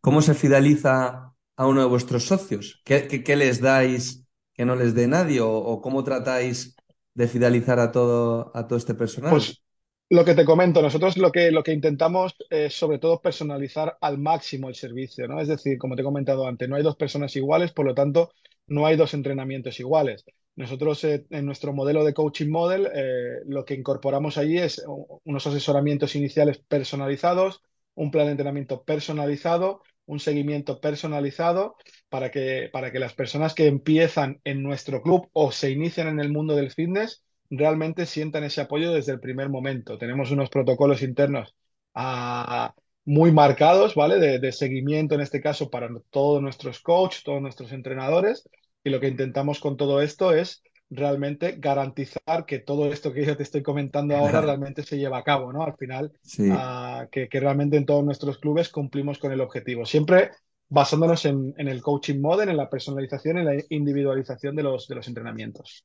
¿Cómo 0.00 0.22
se 0.22 0.34
fideliza 0.34 1.34
a 1.56 1.66
uno 1.66 1.80
de 1.80 1.86
vuestros 1.86 2.24
socios? 2.24 2.80
¿Qué, 2.84 3.36
les 3.36 3.60
dais 3.60 4.24
que 4.54 4.64
no 4.64 4.76
les 4.76 4.94
dé 4.94 5.06
nadie? 5.06 5.40
¿O, 5.40 5.52
o 5.52 5.80
cómo 5.80 6.04
tratáis 6.04 6.76
de 7.14 7.28
fidelizar 7.28 7.78
a 7.78 7.92
todo, 7.92 8.50
a 8.54 8.66
todo 8.66 8.78
este 8.78 8.94
personal? 8.94 9.30
Pues, 9.30 9.62
Lo 10.08 10.24
que 10.24 10.34
te 10.34 10.44
comento, 10.44 10.82
nosotros 10.82 11.16
lo 11.16 11.30
que, 11.30 11.50
lo 11.52 11.62
que 11.62 11.72
intentamos 11.72 12.34
es 12.50 12.74
sobre 12.74 12.98
todo 12.98 13.20
personalizar 13.20 13.96
al 14.00 14.18
máximo 14.18 14.68
el 14.68 14.74
servicio, 14.74 15.28
¿no? 15.28 15.40
Es 15.40 15.48
decir, 15.48 15.78
como 15.78 15.94
te 15.94 16.02
he 16.02 16.04
comentado 16.04 16.46
antes, 16.46 16.68
no 16.68 16.76
hay 16.76 16.82
dos 16.82 16.96
personas 16.96 17.36
iguales, 17.36 17.72
por 17.72 17.86
lo 17.86 17.94
tanto, 17.94 18.30
no 18.66 18.86
hay 18.86 18.96
dos 18.96 19.14
entrenamientos 19.14 19.78
iguales. 19.80 20.24
Nosotros 20.56 21.04
eh, 21.04 21.26
en 21.30 21.46
nuestro 21.46 21.72
modelo 21.72 22.04
de 22.04 22.12
coaching 22.14 22.50
model 22.50 22.88
eh, 22.92 23.40
lo 23.46 23.64
que 23.64 23.74
incorporamos 23.74 24.36
allí 24.36 24.58
es 24.58 24.82
unos 25.24 25.46
asesoramientos 25.46 26.16
iniciales 26.16 26.58
personalizados, 26.58 27.62
un 27.94 28.10
plan 28.10 28.26
de 28.26 28.32
entrenamiento 28.32 28.82
personalizado, 28.82 29.82
un 30.10 30.18
seguimiento 30.18 30.80
personalizado 30.80 31.76
para 32.08 32.30
que, 32.30 32.68
para 32.72 32.90
que 32.90 32.98
las 32.98 33.14
personas 33.14 33.54
que 33.54 33.66
empiezan 33.66 34.40
en 34.44 34.62
nuestro 34.62 35.02
club 35.02 35.28
o 35.32 35.52
se 35.52 35.70
inician 35.70 36.08
en 36.08 36.20
el 36.20 36.32
mundo 36.32 36.56
del 36.56 36.72
fitness 36.72 37.22
realmente 37.48 38.06
sientan 38.06 38.44
ese 38.44 38.60
apoyo 38.60 38.92
desde 38.92 39.12
el 39.12 39.20
primer 39.20 39.48
momento. 39.48 39.98
Tenemos 39.98 40.30
unos 40.32 40.50
protocolos 40.50 41.02
internos 41.02 41.54
ah, 41.94 42.74
muy 43.04 43.30
marcados, 43.30 43.94
¿vale? 43.94 44.18
De, 44.18 44.40
de, 44.40 44.52
seguimiento 44.52 45.14
en 45.14 45.20
este 45.20 45.40
caso 45.40 45.70
para 45.70 45.88
todos 46.10 46.42
nuestros 46.42 46.80
coaches, 46.80 47.22
todos 47.22 47.40
nuestros 47.40 47.72
entrenadores. 47.72 48.48
Y 48.82 48.90
lo 48.90 48.98
que 48.98 49.08
intentamos 49.08 49.60
con 49.60 49.76
todo 49.76 50.00
esto 50.02 50.32
es 50.32 50.62
realmente 50.90 51.56
garantizar 51.58 52.44
que 52.46 52.58
todo 52.58 52.92
esto 52.92 53.12
que 53.12 53.24
yo 53.24 53.36
te 53.36 53.44
estoy 53.44 53.62
comentando 53.62 54.16
ahora 54.16 54.40
realmente 54.40 54.82
se 54.82 54.98
lleva 54.98 55.18
a 55.18 55.24
cabo, 55.24 55.52
¿no? 55.52 55.62
Al 55.62 55.76
final, 55.76 56.12
sí. 56.22 56.50
uh, 56.50 57.08
que, 57.10 57.28
que, 57.28 57.40
realmente 57.40 57.76
en 57.76 57.86
todos 57.86 58.04
nuestros 58.04 58.38
clubes 58.38 58.68
cumplimos 58.68 59.18
con 59.18 59.32
el 59.32 59.40
objetivo. 59.40 59.86
Siempre 59.86 60.30
basándonos 60.68 61.24
en, 61.24 61.52
en, 61.58 61.68
el 61.68 61.82
coaching 61.82 62.20
model, 62.20 62.48
en 62.48 62.56
la 62.56 62.70
personalización, 62.70 63.38
en 63.38 63.44
la 63.44 63.64
individualización 63.68 64.56
de 64.56 64.62
los, 64.62 64.88
de 64.88 64.94
los 64.94 65.08
entrenamientos. 65.08 65.84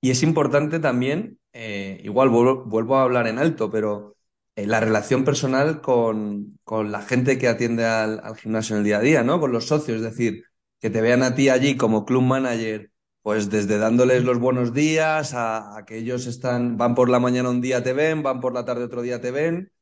Y 0.00 0.10
es 0.10 0.22
importante 0.22 0.80
también, 0.80 1.38
eh, 1.52 2.00
igual 2.02 2.28
vuelvo, 2.28 2.64
vuelvo, 2.64 2.96
a 2.96 3.02
hablar 3.02 3.26
en 3.26 3.38
alto, 3.38 3.70
pero 3.70 4.16
eh, 4.56 4.66
la 4.66 4.80
relación 4.80 5.24
personal 5.24 5.80
con, 5.80 6.58
con, 6.64 6.92
la 6.92 7.02
gente 7.02 7.36
que 7.38 7.48
atiende 7.48 7.84
al, 7.84 8.20
al, 8.22 8.36
gimnasio 8.36 8.76
en 8.76 8.80
el 8.80 8.84
día 8.84 8.98
a 8.98 9.00
día, 9.00 9.22
¿no? 9.22 9.40
Con 9.40 9.52
los 9.52 9.66
socios, 9.66 9.98
es 9.98 10.02
decir, 10.02 10.44
que 10.80 10.90
te 10.90 11.00
vean 11.00 11.22
a 11.22 11.34
ti 11.34 11.48
allí 11.48 11.76
como 11.76 12.04
club 12.04 12.22
manager, 12.22 12.91
pues 13.22 13.50
desde 13.50 13.78
dándoles 13.78 14.24
los 14.24 14.38
buenos 14.38 14.72
días 14.74 15.34
a, 15.34 15.76
a 15.78 15.84
que 15.84 15.98
ellos 15.98 16.26
están, 16.26 16.76
van 16.76 16.94
por 16.94 17.08
la 17.08 17.20
mañana 17.20 17.50
un 17.50 17.60
día 17.60 17.82
te 17.82 17.92
ven, 17.92 18.22
van 18.22 18.40
por 18.40 18.52
la 18.54 18.64
tarde 18.64 18.84
otro 18.84 19.02
día 19.02 19.20
te 19.20 19.30
ven, 19.30 19.72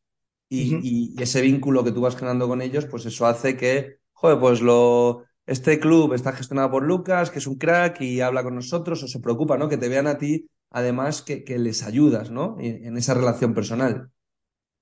y, 0.48 0.74
uh 0.74 0.78
-huh. 0.78 0.80
y, 0.82 1.14
y 1.18 1.22
ese 1.22 1.40
vínculo 1.42 1.84
que 1.84 1.92
tú 1.92 2.00
vas 2.02 2.16
generando 2.16 2.48
con 2.48 2.60
ellos, 2.62 2.86
pues 2.86 3.06
eso 3.06 3.26
hace 3.26 3.56
que, 3.56 3.98
joder, 4.12 4.38
pues 4.40 4.60
lo, 4.60 5.24
este 5.46 5.80
club 5.80 6.12
está 6.14 6.32
gestionado 6.32 6.70
por 6.70 6.84
Lucas, 6.84 7.30
que 7.30 7.38
es 7.38 7.46
un 7.46 7.56
crack 7.56 8.00
y 8.02 8.20
habla 8.20 8.42
con 8.42 8.54
nosotros 8.54 9.02
o 9.02 9.08
se 9.08 9.20
preocupa, 9.20 9.58
¿no? 9.58 9.68
Que 9.68 9.78
te 9.78 9.88
vean 9.88 10.06
a 10.06 10.18
ti, 10.18 10.48
además, 10.70 11.22
que, 11.22 11.44
que 11.44 11.58
les 11.58 11.82
ayudas, 11.82 12.30
¿no? 12.30 12.56
En, 12.60 12.84
en, 12.84 12.96
esa 12.96 13.14
relación 13.14 13.54
personal. 13.54 14.10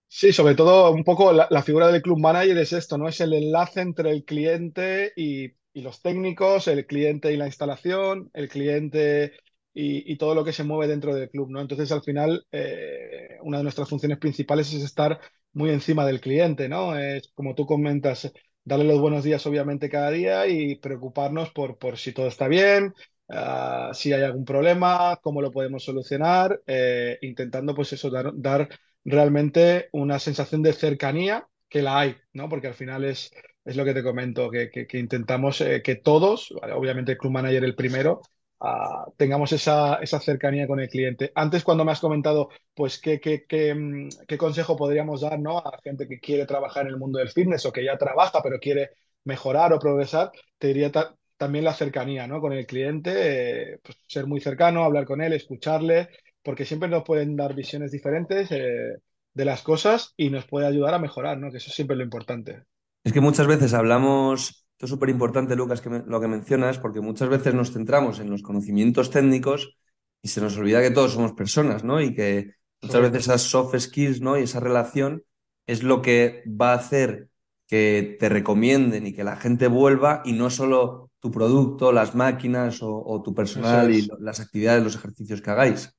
Sí, 0.09 0.33
sobre 0.33 0.55
todo 0.55 0.90
un 0.90 1.05
poco 1.05 1.33
la, 1.33 1.47
la, 1.51 1.62
figura 1.62 1.88
del 1.88 2.03
club 2.03 2.18
manager 2.18 2.57
es 2.59 2.73
esto, 2.73 2.99
¿no? 2.99 3.09
Es 3.09 3.21
el 3.21 3.35
enlace 3.35 3.81
entre 3.81 4.11
el 4.11 4.25
cliente 4.25 5.12
y, 5.16 5.53
y 5.79 5.83
los 5.83 6.03
técnicos, 6.03 6.67
el 6.69 6.87
cliente 6.87 7.33
y 7.33 7.37
la 7.37 7.47
instalación, 7.47 8.31
el 8.35 8.49
cliente 8.49 9.33
y, 9.73 10.17
todo 10.17 10.35
lo 10.35 10.45
que 10.45 10.53
se 10.53 10.64
mueve 10.64 10.88
dentro 10.88 11.14
del 11.14 11.31
club, 11.31 11.51
¿no? 11.51 11.61
Entonces, 11.61 11.93
al 11.93 12.03
final, 12.03 12.45
eh, 12.51 13.38
una 13.43 13.59
de 13.59 13.62
nuestras 13.62 13.88
funciones 13.88 14.19
principales 14.19 14.73
es 14.75 14.83
estar 14.83 15.21
muy 15.53 15.71
encima 15.71 16.05
del 16.05 16.21
cliente, 16.21 16.69
¿no? 16.69 16.99
Es 16.99 17.31
como 17.33 17.55
tú 17.55 17.64
comentas, 17.64 18.33
darle 18.64 18.87
los 18.87 19.01
buenos 19.01 19.23
días 19.23 19.47
obviamente 19.47 19.88
cada 19.88 20.11
día 20.11 20.49
y 20.49 20.77
preocuparnos 20.77 21.51
por, 21.53 21.79
por 21.79 21.97
si 21.97 22.12
todo 22.12 22.27
está 22.27 22.49
bien, 22.49 22.93
uh, 23.29 23.95
si 23.95 24.12
hay 24.12 24.23
algún 24.23 24.45
problema, 24.45 25.19
cómo 25.23 25.41
lo 25.41 25.53
podemos 25.53 25.85
solucionar, 25.85 26.61
eh, 26.67 27.19
intentando 27.23 27.75
pues 27.75 27.93
eso, 27.93 28.11
dar, 28.11 28.33
dar, 28.35 28.69
realmente 29.05 29.88
una 29.93 30.19
sensación 30.19 30.62
de 30.62 30.73
cercanía 30.73 31.49
que 31.69 31.83
la 31.83 32.01
hay, 32.01 32.17
¿no? 32.33 32.49
Porque 32.49 32.67
al 32.67 32.75
final 32.75 33.05
es, 33.05 33.31
es 33.69 33.77
lo 33.77 33.85
que 33.85 33.95
te 33.95 34.03
comento, 34.03 34.51
que, 34.51 34.71
que, 34.71 34.99
intentamos 34.99 35.61
eh, 35.61 35.83
que 35.83 35.97
todos, 35.97 36.53
obviamente 36.75 37.13
el 37.13 37.19
club 37.19 37.33
manager 37.33 37.65
el 37.65 37.75
primero, 37.75 38.23
Uh, 38.61 39.13
tengamos 39.17 39.53
esa, 39.53 39.97
esa, 40.03 40.19
cercanía 40.21 40.67
con 40.67 40.81
el 40.81 40.89
cliente. 40.89 41.31
Antes, 41.37 41.63
cuando 41.63 41.85
me 41.85 41.93
has 41.93 42.01
comentado, 42.01 42.49
pues, 42.75 43.01
qué, 43.01 43.21
qué, 43.21 43.75
mm, 43.75 44.09
qué, 44.27 44.37
consejo 44.37 44.77
podríamos 44.77 45.21
dar 45.21 45.39
¿no? 45.39 45.59
a 45.59 45.79
gente 45.85 46.09
que 46.09 46.19
quiere 46.19 46.45
trabajar 46.45 46.87
en 46.87 46.93
el 46.93 46.99
mundo 46.99 47.21
del 47.21 47.31
fitness 47.31 47.67
o 47.67 47.73
que 47.73 47.85
ya 47.85 47.97
trabaja 47.97 48.43
pero 48.43 48.59
quiere 48.59 48.91
mejorar 49.25 49.73
o 49.73 49.79
progresar, 49.79 50.33
te 50.59 50.69
diría 50.69 50.91
ta 50.91 51.15
también 51.37 51.65
la 51.65 51.75
cercanía 51.75 52.27
¿no? 52.27 52.41
con 52.41 52.53
el 52.53 52.67
cliente, 52.67 53.75
eh, 53.75 53.79
pues, 53.83 53.97
ser 54.09 54.27
muy 54.27 54.41
cercano, 54.41 54.85
hablar 54.85 55.07
con 55.07 55.21
él, 55.23 55.33
escucharle, 55.33 56.09
porque 56.43 56.65
siempre 56.65 56.89
nos 56.89 57.05
pueden 57.05 57.37
dar 57.37 57.55
visiones 57.55 57.93
diferentes 57.93 58.51
eh, 58.51 58.97
de 59.35 59.45
las 59.45 59.63
cosas 59.63 60.15
y 60.17 60.31
nos 60.31 60.47
puede 60.47 60.67
ayudar 60.67 60.95
a 60.95 60.99
mejorar, 60.99 61.39
¿no? 61.39 61.51
que 61.51 61.59
eso 61.59 61.69
es 61.69 61.77
siempre 61.77 61.97
lo 61.97 62.03
importante. 62.05 62.65
Es 63.05 63.13
que 63.13 63.21
muchas 63.21 63.47
veces 63.47 63.75
hablamos 63.75 64.67
esto 64.79 64.87
es 64.87 64.91
súper 64.91 65.09
importante, 65.09 65.57
Lucas, 65.57 65.81
que 65.81 65.91
me, 65.91 66.05
lo 66.07 66.21
que 66.21 66.29
mencionas, 66.29 66.79
porque 66.79 67.01
muchas 67.01 67.29
veces 67.29 67.53
nos 67.53 67.73
centramos 67.73 68.21
en 68.21 68.31
los 68.31 68.43
conocimientos 68.43 69.11
técnicos 69.11 69.77
y 70.23 70.29
se 70.29 70.41
nos 70.41 70.57
olvida 70.57 70.81
que 70.81 70.93
todos 70.93 71.15
somos 71.15 71.33
personas, 71.33 71.83
¿no? 71.83 72.01
Y 72.01 72.15
que 72.15 72.53
muchas 72.81 73.03
veces 73.03 73.23
esas 73.23 73.43
soft 73.43 73.77
skills, 73.77 74.21
¿no? 74.21 74.39
Y 74.39 74.45
esa 74.45 74.61
relación 74.61 75.25
es 75.67 75.83
lo 75.83 76.01
que 76.01 76.45
va 76.47 76.75
a 76.75 76.77
hacer 76.77 77.29
que 77.67 78.17
te 78.21 78.29
recomienden 78.29 79.09
y 79.09 79.13
que 79.13 79.25
la 79.25 79.37
gente 79.37 79.67
vuelva 79.67 80.23
y 80.25 80.33
no 80.33 80.49
solo 80.49 81.11
tu 81.19 81.33
producto, 81.33 81.91
las 81.91 82.15
máquinas 82.15 82.81
o, 82.81 83.03
o 83.05 83.21
tu 83.21 83.35
personal 83.35 83.91
es. 83.91 84.05
y 84.05 84.09
las 84.21 84.39
actividades, 84.39 84.85
los 84.85 84.95
ejercicios 84.95 85.43
que 85.43 85.51
hagáis. 85.51 85.93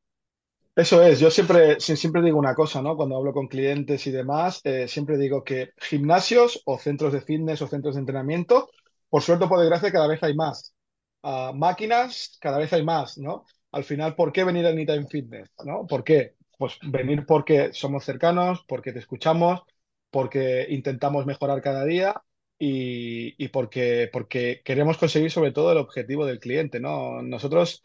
Eso 0.79 1.03
es, 1.03 1.19
yo 1.19 1.29
siempre, 1.29 1.77
siempre 1.81 2.21
digo 2.21 2.39
una 2.39 2.55
cosa, 2.55 2.81
¿no? 2.81 2.95
Cuando 2.95 3.17
hablo 3.17 3.33
con 3.33 3.47
clientes 3.47 4.07
y 4.07 4.11
demás, 4.11 4.61
eh, 4.63 4.87
siempre 4.87 5.17
digo 5.17 5.43
que 5.43 5.71
gimnasios 5.77 6.61
o 6.65 6.77
centros 6.77 7.11
de 7.11 7.19
fitness 7.19 7.61
o 7.61 7.67
centros 7.67 7.95
de 7.95 7.99
entrenamiento, 7.99 8.69
por 9.09 9.21
suerte 9.21 9.43
o 9.45 9.49
por 9.49 9.59
desgracia, 9.59 9.91
cada 9.91 10.07
vez 10.07 10.23
hay 10.23 10.35
más. 10.35 10.73
Uh, 11.21 11.53
máquinas, 11.53 12.37
cada 12.39 12.57
vez 12.59 12.71
hay 12.71 12.83
más, 12.85 13.17
¿no? 13.17 13.45
Al 13.73 13.83
final, 13.83 14.15
¿por 14.15 14.31
qué 14.31 14.45
venir 14.45 14.65
a 14.65 14.69
Anytime 14.69 15.05
Fitness? 15.07 15.49
¿no? 15.65 15.85
¿Por 15.85 16.03
qué? 16.05 16.35
Pues 16.57 16.77
venir 16.81 17.25
porque 17.25 17.73
somos 17.73 18.05
cercanos, 18.05 18.63
porque 18.65 18.93
te 18.93 18.99
escuchamos, 18.99 19.61
porque 20.09 20.65
intentamos 20.69 21.25
mejorar 21.25 21.61
cada 21.61 21.83
día 21.83 22.21
y, 22.57 23.35
y 23.43 23.49
porque, 23.49 24.09
porque 24.13 24.61
queremos 24.63 24.97
conseguir 24.97 25.29
sobre 25.31 25.51
todo 25.51 25.73
el 25.73 25.77
objetivo 25.77 26.25
del 26.25 26.39
cliente, 26.39 26.79
¿no? 26.79 27.21
Nosotros 27.21 27.81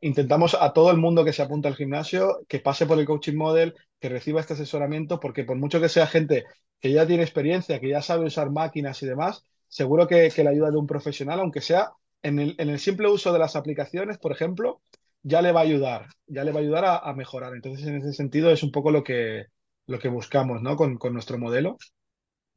Intentamos 0.00 0.56
a 0.60 0.72
todo 0.72 0.90
el 0.90 0.96
mundo 0.96 1.24
que 1.24 1.32
se 1.32 1.42
apunta 1.42 1.68
al 1.68 1.76
gimnasio 1.76 2.40
que 2.48 2.58
pase 2.58 2.86
por 2.86 2.98
el 2.98 3.06
coaching 3.06 3.36
model, 3.36 3.74
que 4.00 4.08
reciba 4.08 4.40
este 4.40 4.54
asesoramiento, 4.54 5.20
porque 5.20 5.44
por 5.44 5.56
mucho 5.56 5.80
que 5.80 5.88
sea 5.88 6.06
gente 6.06 6.44
que 6.80 6.92
ya 6.92 7.06
tiene 7.06 7.22
experiencia, 7.22 7.78
que 7.78 7.88
ya 7.88 8.02
sabe 8.02 8.26
usar 8.26 8.50
máquinas 8.50 9.02
y 9.02 9.06
demás, 9.06 9.44
seguro 9.68 10.08
que, 10.08 10.32
la 10.42 10.50
ayuda 10.50 10.70
de 10.70 10.78
un 10.78 10.86
profesional, 10.86 11.40
aunque 11.40 11.60
sea 11.60 11.92
en 12.22 12.38
el, 12.38 12.78
simple 12.78 13.08
uso 13.08 13.32
de 13.32 13.38
las 13.38 13.56
aplicaciones, 13.56 14.18
por 14.18 14.32
ejemplo, 14.32 14.80
ya 15.22 15.42
le 15.42 15.52
va 15.52 15.60
a 15.60 15.64
ayudar, 15.64 16.06
ya 16.26 16.44
le 16.44 16.52
va 16.52 16.58
a 16.58 16.62
ayudar 16.62 16.84
a, 16.84 16.98
a 16.98 17.14
mejorar. 17.14 17.54
Entonces, 17.54 17.86
en 17.86 17.96
ese 17.96 18.12
sentido, 18.12 18.50
es 18.50 18.62
un 18.62 18.72
poco 18.72 18.90
lo 18.90 19.04
que, 19.04 19.46
lo 19.86 19.98
que 19.98 20.08
buscamos 20.08 20.62
¿no? 20.62 20.76
con, 20.76 20.96
con 20.96 21.12
nuestro 21.12 21.38
modelo. 21.38 21.76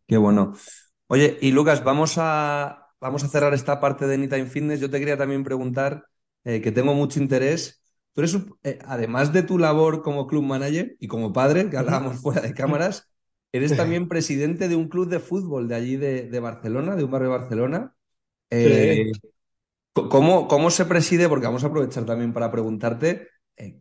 Qué 0.08 0.18
bueno. 0.18 0.54
Oye, 1.08 1.38
y 1.42 1.52
Lucas, 1.52 1.84
vamos 1.84 2.16
a, 2.18 2.88
vamos 3.00 3.24
a 3.24 3.28
cerrar 3.28 3.54
esta 3.54 3.80
parte 3.80 4.08
de 4.08 4.16
Anytime 4.16 4.46
Fitness. 4.46 4.80
Yo 4.80 4.90
te 4.90 5.00
quería 5.00 5.18
también 5.18 5.44
preguntar 5.44 6.06
eh, 6.44 6.62
que 6.62 6.72
tengo 6.72 6.94
mucho 6.94 7.20
interés. 7.20 7.82
Tú 8.14 8.22
eres, 8.22 8.38
eh, 8.64 8.80
además 8.86 9.34
de 9.34 9.44
tu 9.44 9.58
labor 9.58 10.02
como 10.02 10.28
club 10.28 10.44
manager 10.44 10.96
y 11.00 11.08
como 11.08 11.34
padre, 11.34 11.70
que 11.70 11.78
hablábamos 11.78 12.22
fuera 12.22 12.42
de 12.42 12.54
cámaras, 12.54 13.12
eres 13.52 13.76
también 13.76 14.08
presidente 14.08 14.68
de 14.68 14.76
un 14.76 14.88
club 14.88 15.10
de 15.10 15.20
fútbol 15.20 15.68
de 15.68 15.76
allí 15.76 15.96
de, 15.96 16.30
de 16.30 16.40
Barcelona, 16.40 16.96
de 16.96 17.04
un 17.04 17.12
barrio 17.12 17.30
de 17.32 17.38
Barcelona. 17.38 17.96
Eh, 18.50 19.12
sí. 19.12 19.30
¿cómo, 19.94 20.48
¿Cómo 20.48 20.70
se 20.70 20.86
preside? 20.86 21.30
Porque 21.30 21.48
vamos 21.48 21.64
a 21.64 21.68
aprovechar 21.68 22.06
también 22.06 22.34
para 22.34 22.52
preguntarte, 22.52 23.28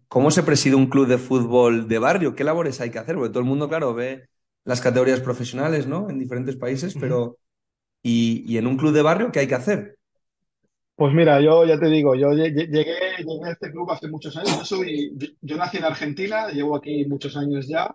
¿cómo 0.09 0.31
se 0.31 0.43
preside 0.43 0.75
un 0.77 0.89
club 0.89 1.07
de 1.07 1.19
fútbol 1.19 1.89
de 1.89 1.99
barrio? 1.99 2.35
¿Qué 2.35 2.45
labores 2.45 2.81
hay 2.81 2.91
que 2.91 2.99
hacer? 2.99 3.17
Porque 3.17 3.31
todo 3.31 3.41
el 3.41 3.49
mundo, 3.49 3.69
claro, 3.69 3.95
ve 3.95 4.29
las 4.65 4.81
categorías 4.81 5.21
profesionales, 5.21 5.87
¿no? 5.87 6.09
En 6.11 6.19
diferentes 6.19 6.57
países, 6.57 6.97
pero... 6.99 7.39
¿Y, 8.03 8.45
y 8.47 8.59
en 8.59 8.67
un 8.67 8.77
club 8.77 8.93
de 8.93 9.03
barrio 9.03 9.31
qué 9.31 9.41
hay 9.41 9.47
que 9.47 9.55
hacer? 9.55 9.97
Pues 11.03 11.15
mira, 11.15 11.41
yo 11.41 11.65
ya 11.65 11.81
te 11.81 11.87
digo, 11.87 12.15
yo 12.15 12.31
llegué, 12.33 12.69
llegué 12.69 12.95
a 13.45 13.51
este 13.51 13.73
club 13.73 13.91
hace 13.91 14.07
muchos 14.07 14.37
años. 14.37 14.57
Yo, 14.57 14.65
soy, 14.65 15.11
yo, 15.17 15.27
yo 15.41 15.57
nací 15.57 15.79
en 15.79 15.85
Argentina, 15.85 16.47
llevo 16.51 16.77
aquí 16.77 17.05
muchos 17.07 17.37
años 17.37 17.67
ya. 17.67 17.93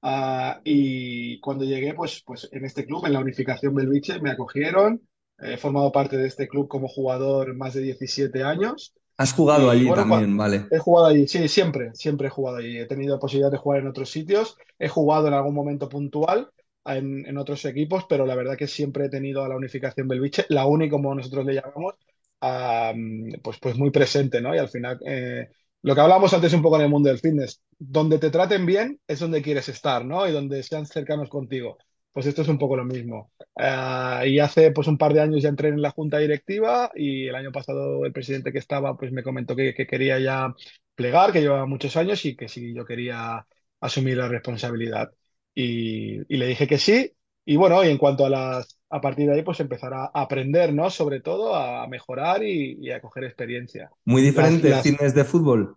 Uh, 0.00 0.60
y 0.62 1.40
cuando 1.40 1.64
llegué, 1.64 1.92
pues, 1.94 2.22
pues 2.24 2.48
en 2.52 2.64
este 2.64 2.86
club, 2.86 3.04
en 3.04 3.14
la 3.14 3.18
Unificación 3.18 3.74
Belviche, 3.74 4.20
me 4.20 4.30
acogieron. 4.30 5.00
He 5.40 5.56
formado 5.56 5.90
parte 5.90 6.16
de 6.18 6.28
este 6.28 6.46
club 6.46 6.68
como 6.68 6.86
jugador 6.86 7.56
más 7.56 7.74
de 7.74 7.80
17 7.80 8.44
años. 8.44 8.94
¿Has 9.16 9.32
jugado 9.32 9.66
y, 9.66 9.70
allí 9.70 9.86
bueno, 9.88 10.06
también? 10.06 10.36
Vale. 10.36 10.66
He 10.70 10.78
jugado 10.78 11.06
allí, 11.06 11.26
sí, 11.26 11.48
siempre, 11.48 11.90
siempre 11.94 12.28
he 12.28 12.30
jugado 12.30 12.58
allí. 12.58 12.78
He 12.78 12.86
tenido 12.86 13.18
posibilidad 13.18 13.50
de 13.50 13.58
jugar 13.58 13.80
en 13.80 13.88
otros 13.88 14.08
sitios. 14.08 14.56
He 14.78 14.86
jugado 14.86 15.26
en 15.26 15.34
algún 15.34 15.52
momento 15.56 15.88
puntual 15.88 16.48
en, 16.84 17.26
en 17.26 17.38
otros 17.38 17.64
equipos, 17.64 18.04
pero 18.08 18.24
la 18.24 18.36
verdad 18.36 18.56
que 18.56 18.68
siempre 18.68 19.06
he 19.06 19.08
tenido 19.08 19.42
a 19.42 19.48
la 19.48 19.56
Unificación 19.56 20.06
Belviche, 20.06 20.46
la 20.48 20.64
UNI 20.66 20.88
como 20.88 21.12
nosotros 21.12 21.44
le 21.44 21.54
llamamos, 21.54 21.94
pues, 22.40 23.58
pues 23.60 23.76
muy 23.76 23.90
presente, 23.90 24.40
¿no? 24.40 24.54
Y 24.54 24.58
al 24.58 24.68
final 24.68 24.98
eh, 25.06 25.48
lo 25.82 25.94
que 25.94 26.00
hablábamos 26.00 26.32
antes 26.34 26.52
un 26.52 26.62
poco 26.62 26.76
en 26.76 26.82
el 26.82 26.88
mundo 26.90 27.08
del 27.08 27.18
fitness, 27.18 27.62
donde 27.78 28.18
te 28.18 28.30
traten 28.30 28.66
bien 28.66 29.00
es 29.06 29.20
donde 29.20 29.42
quieres 29.42 29.68
estar, 29.68 30.04
¿no? 30.04 30.28
Y 30.28 30.32
donde 30.32 30.62
sean 30.62 30.86
cercanos 30.86 31.28
contigo. 31.28 31.78
Pues 32.12 32.26
esto 32.26 32.42
es 32.42 32.48
un 32.48 32.58
poco 32.58 32.76
lo 32.76 32.84
mismo. 32.84 33.32
Eh, 33.56 34.22
y 34.30 34.38
hace 34.38 34.70
pues 34.72 34.88
un 34.88 34.96
par 34.98 35.12
de 35.12 35.20
años 35.20 35.42
ya 35.42 35.48
entré 35.50 35.68
en 35.68 35.82
la 35.82 35.90
junta 35.90 36.18
directiva 36.18 36.90
y 36.94 37.28
el 37.28 37.34
año 37.34 37.52
pasado 37.52 38.04
el 38.06 38.12
presidente 38.12 38.52
que 38.52 38.58
estaba 38.58 38.96
pues 38.96 39.12
me 39.12 39.22
comentó 39.22 39.54
que, 39.54 39.74
que 39.74 39.86
quería 39.86 40.18
ya 40.18 40.54
plegar, 40.94 41.32
que 41.32 41.40
llevaba 41.40 41.66
muchos 41.66 41.96
años 41.96 42.24
y 42.24 42.36
que 42.36 42.48
sí, 42.48 42.74
yo 42.74 42.84
quería 42.86 43.46
asumir 43.80 44.16
la 44.16 44.28
responsabilidad. 44.28 45.12
Y, 45.54 46.20
y 46.32 46.36
le 46.38 46.46
dije 46.46 46.66
que 46.66 46.78
sí. 46.78 47.12
Y 47.44 47.56
bueno, 47.56 47.84
y 47.84 47.88
en 47.88 47.98
cuanto 47.98 48.26
a 48.26 48.30
las, 48.30 48.75
a 48.88 49.00
partir 49.00 49.26
de 49.26 49.34
ahí, 49.34 49.42
pues 49.42 49.60
empezar 49.60 49.92
a 49.94 50.10
aprender, 50.14 50.72
¿no? 50.72 50.90
Sobre 50.90 51.20
todo 51.20 51.54
a 51.54 51.86
mejorar 51.88 52.42
y, 52.42 52.78
y 52.80 52.90
a 52.90 53.00
coger 53.00 53.24
experiencia. 53.24 53.90
Muy 54.04 54.22
diferente 54.22 54.70
las, 54.70 54.82
fitness 54.82 55.14
de 55.14 55.24
fútbol. 55.24 55.76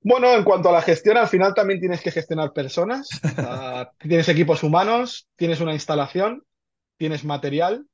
bueno, 0.00 0.32
en 0.32 0.44
cuanto 0.44 0.68
a 0.68 0.72
la 0.72 0.82
gestión, 0.82 1.16
al 1.16 1.28
final 1.28 1.54
también 1.54 1.80
tienes 1.80 2.00
que 2.00 2.10
gestionar 2.10 2.52
personas. 2.52 3.08
Tienes 3.98 4.28
equipos 4.28 4.62
humanos, 4.62 5.28
tienes 5.36 5.60
una 5.60 5.72
instalación, 5.72 6.44
tienes 6.96 7.24
material, 7.24 7.86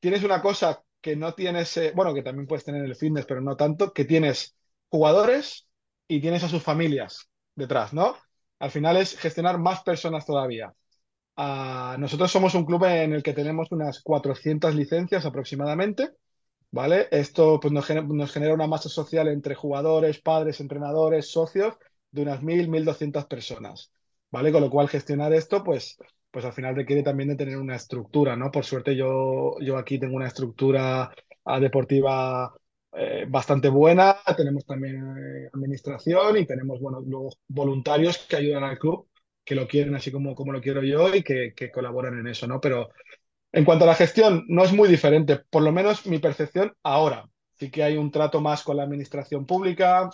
tienes 0.00 0.22
una 0.24 0.42
cosa 0.42 0.82
que 1.00 1.16
no 1.16 1.34
tienes, 1.34 1.76
eh, 1.76 1.92
bueno, 1.94 2.14
que 2.14 2.22
también 2.22 2.46
puedes 2.46 2.64
tener 2.64 2.82
en 2.82 2.88
el 2.88 2.96
fitness, 2.96 3.26
pero 3.26 3.40
no 3.40 3.56
tanto, 3.56 3.92
que 3.92 4.04
tienes 4.04 4.56
jugadores 4.88 5.66
y 6.06 6.20
tienes 6.20 6.44
a 6.44 6.48
sus 6.48 6.62
familias 6.62 7.28
detrás, 7.54 7.92
¿no? 7.92 8.16
Al 8.58 8.70
final 8.70 8.96
es 8.96 9.18
gestionar 9.18 9.58
más 9.58 9.82
personas 9.82 10.24
todavía. 10.24 10.72
Ah, 11.36 11.96
nosotros 11.98 12.30
somos 12.30 12.54
un 12.54 12.64
club 12.66 12.84
en 12.84 13.12
el 13.14 13.22
que 13.22 13.32
tenemos 13.32 13.72
unas 13.72 14.02
400 14.02 14.74
licencias 14.74 15.24
aproximadamente, 15.24 16.10
¿vale? 16.70 17.08
Esto 17.10 17.58
pues, 17.60 17.72
nos 17.72 17.86
genera, 17.86 18.06
nos 18.08 18.32
genera 18.32 18.54
una 18.54 18.66
masa 18.66 18.88
social 18.88 19.28
entre 19.28 19.54
jugadores, 19.54 20.20
padres, 20.20 20.60
entrenadores, 20.60 21.30
socios 21.30 21.74
de 22.10 22.22
unas 22.22 22.42
1.000, 22.42 22.68
1.200 22.68 23.26
personas, 23.26 23.92
¿vale? 24.30 24.52
Con 24.52 24.62
lo 24.62 24.70
cual 24.70 24.88
gestionar 24.88 25.32
esto, 25.32 25.64
pues, 25.64 25.96
pues 26.30 26.44
al 26.44 26.52
final 26.52 26.76
requiere 26.76 27.02
también 27.02 27.30
de 27.30 27.36
tener 27.36 27.56
una 27.58 27.76
estructura, 27.76 28.36
¿no? 28.36 28.50
Por 28.50 28.64
suerte 28.64 28.94
yo, 28.96 29.56
yo 29.60 29.78
aquí 29.78 29.98
tengo 29.98 30.16
una 30.16 30.28
estructura 30.28 31.12
ah, 31.44 31.60
deportiva 31.60 32.54
eh, 32.92 33.24
bastante 33.28 33.68
buena, 33.68 34.16
tenemos 34.36 34.66
también 34.66 34.96
eh, 35.16 35.48
administración 35.54 36.36
y 36.36 36.46
tenemos, 36.46 36.80
bueno, 36.80 37.00
luego 37.00 37.30
voluntarios 37.48 38.18
que 38.18 38.36
ayudan 38.36 38.64
al 38.64 38.78
club, 38.78 39.08
que 39.44 39.54
lo 39.54 39.66
quieren 39.68 39.94
así 39.94 40.12
como, 40.12 40.34
como 40.34 40.52
lo 40.52 40.60
quiero 40.60 40.82
yo 40.82 41.14
y 41.14 41.22
que, 41.22 41.52
que 41.54 41.70
colaboran 41.70 42.18
en 42.18 42.26
eso, 42.28 42.46
¿no? 42.46 42.60
Pero 42.60 42.90
en 43.52 43.64
cuanto 43.64 43.84
a 43.84 43.88
la 43.88 43.94
gestión, 43.96 44.44
no 44.48 44.64
es 44.64 44.72
muy 44.72 44.88
diferente, 44.88 45.38
por 45.50 45.62
lo 45.62 45.72
menos 45.72 46.06
mi 46.06 46.18
percepción 46.18 46.74
ahora. 46.82 47.28
Sí 47.54 47.70
que 47.70 47.82
hay 47.84 47.96
un 47.96 48.10
trato 48.10 48.40
más 48.40 48.62
con 48.64 48.76
la 48.78 48.84
administración 48.84 49.46
pública, 49.46 50.10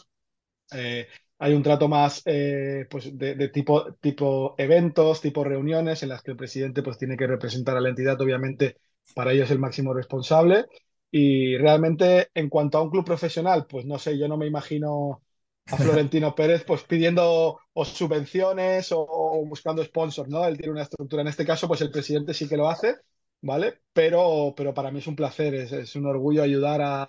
eh, 0.72 1.08
hay 1.38 1.54
un 1.54 1.62
trato 1.62 1.88
más 1.88 2.22
eh, 2.26 2.86
pues 2.90 3.16
de, 3.16 3.34
de 3.34 3.48
tipo, 3.48 3.94
tipo 3.94 4.54
eventos, 4.58 5.20
tipo 5.20 5.44
reuniones 5.44 6.02
en 6.02 6.10
las 6.10 6.22
que 6.22 6.32
el 6.32 6.36
presidente 6.36 6.82
pues, 6.82 6.98
tiene 6.98 7.16
que 7.16 7.26
representar 7.26 7.76
a 7.76 7.80
la 7.80 7.88
entidad, 7.90 8.20
obviamente 8.20 8.76
para 9.14 9.32
ello 9.32 9.44
es 9.44 9.50
el 9.50 9.58
máximo 9.58 9.94
responsable. 9.94 10.66
Y 11.10 11.56
realmente 11.56 12.28
en 12.34 12.48
cuanto 12.50 12.76
a 12.78 12.82
un 12.82 12.90
club 12.90 13.04
profesional, 13.04 13.66
pues 13.68 13.86
no 13.86 13.98
sé, 13.98 14.18
yo 14.18 14.28
no 14.28 14.36
me 14.36 14.46
imagino 14.46 15.22
a 15.70 15.76
Florentino 15.76 16.34
Pérez 16.34 16.64
pues 16.64 16.82
pidiendo 16.84 17.60
subvenciones 17.84 18.90
o, 18.92 19.44
buscando 19.46 19.84
sponsors, 19.84 20.28
¿no? 20.28 20.44
Él 20.44 20.56
tiene 20.56 20.72
una 20.72 20.82
estructura. 20.82 21.22
En 21.22 21.28
este 21.28 21.46
caso, 21.46 21.68
pues 21.68 21.80
el 21.80 21.90
presidente 21.90 22.34
sí 22.34 22.48
que 22.48 22.56
lo 22.56 22.68
hace 22.68 22.96
¿vale? 23.42 23.80
Pero, 23.92 24.54
pero 24.56 24.74
para 24.74 24.90
mí 24.90 24.98
es 24.98 25.06
un 25.06 25.16
placer, 25.16 25.54
es, 25.54 25.96
un 25.96 26.06
orgullo 26.06 26.42
ayudar 26.42 26.80
a, 26.82 27.08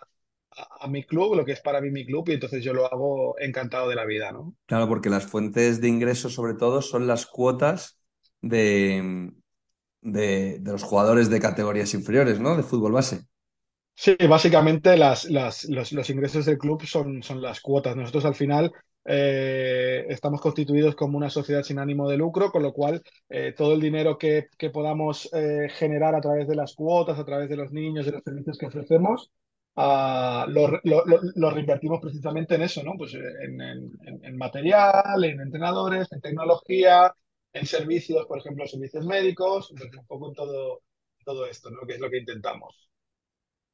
a, 0.52 0.88
mi 0.88 1.04
club, 1.04 1.36
lo 1.36 1.46
que 1.46 1.54
es 1.54 1.62
para 1.62 1.82
mí 1.82 1.90
mi 1.90 2.06
club, 2.06 2.30
y 2.30 2.34
entonces 2.34 2.64
yo 2.64 2.74
lo 2.74 2.86
hago 2.92 3.36
encantado 3.40 3.90
de 3.90 3.96
la 3.96 4.06
vida, 4.06 4.32
¿no? 4.32 4.56
Claro, 4.66 4.88
porque 4.88 5.10
las 5.10 5.26
fuentes 5.26 5.82
de 5.82 5.88
ingresos, 5.88 6.34
sobre 6.34 6.54
todo, 6.54 6.82
son 6.82 7.08
las 7.08 7.26
cuotas 7.26 8.00
de, 8.42 9.32
de 10.02 10.62
los 10.64 10.84
jugadores 10.84 11.30
de 11.30 11.40
categorías 11.40 11.94
inferiores, 11.94 12.40
¿no? 12.40 12.56
De 12.56 12.64
fútbol 12.64 12.94
base. 12.94 13.26
Sí, 14.02 14.16
básicamente 14.30 14.96
las, 14.96 15.26
las, 15.26 15.66
los, 15.66 16.10
ingresos 16.10 16.46
del 16.46 16.58
club 16.58 16.86
son, 16.86 17.22
son 17.22 17.42
las 17.42 17.60
cuotas. 17.60 17.98
Nosotros 17.98 18.24
al 18.26 18.34
final 18.36 18.72
eh, 19.04 20.06
estamos 20.08 20.40
constituidos 20.40 20.96
como 20.96 21.18
una 21.18 21.30
sociedad 21.30 21.64
sin 21.64 21.80
ánimo 21.80 22.08
de 22.10 22.16
lucro, 22.16 22.50
con 22.50 22.64
lo 22.64 22.72
cual 22.72 23.04
eh, 23.28 23.54
todo 23.58 23.74
el 23.74 23.82
dinero 23.82 24.18
que, 24.18 24.48
que 24.58 24.70
podamos 24.70 25.30
eh, 25.34 25.68
generar 25.72 26.16
a 26.16 26.22
través 26.22 26.48
de 26.48 26.56
las 26.56 26.76
cuotas, 26.76 27.20
a 27.20 27.26
través 27.26 27.50
de 27.50 27.58
los 27.58 27.74
niños, 27.74 28.06
de 28.06 28.14
los 28.14 28.24
servicios 28.24 28.58
que 28.58 28.68
ofrecemos, 28.68 29.32
ah, 29.76 30.46
lo, 30.48 30.70
lo- 30.84 31.04
lo- 31.36 31.50
reinvertimos 31.52 32.00
precisamente 32.02 32.56
en 32.56 32.62
eso, 32.62 32.82
¿no? 32.84 32.94
Pues 32.98 33.14
en, 33.16 33.60
en- 33.62 33.92
en- 34.24 34.38
material, 34.38 35.24
en 35.26 35.42
entrenadores, 35.42 36.10
en 36.14 36.22
tecnología, 36.22 37.14
en 37.52 37.66
servicios, 37.66 38.26
por 38.28 38.40
ejemplo, 38.40 38.66
servicios 38.66 39.06
médicos, 39.06 39.72
un 39.72 40.06
poco 40.08 40.30
en 40.30 40.36
todo, 40.36 40.82
todo 41.26 41.46
esto, 41.48 41.70
¿no? 41.70 41.86
Que 41.86 41.96
es 41.96 42.00
lo 42.00 42.10
que 42.10 42.20
intentamos. 42.20 42.89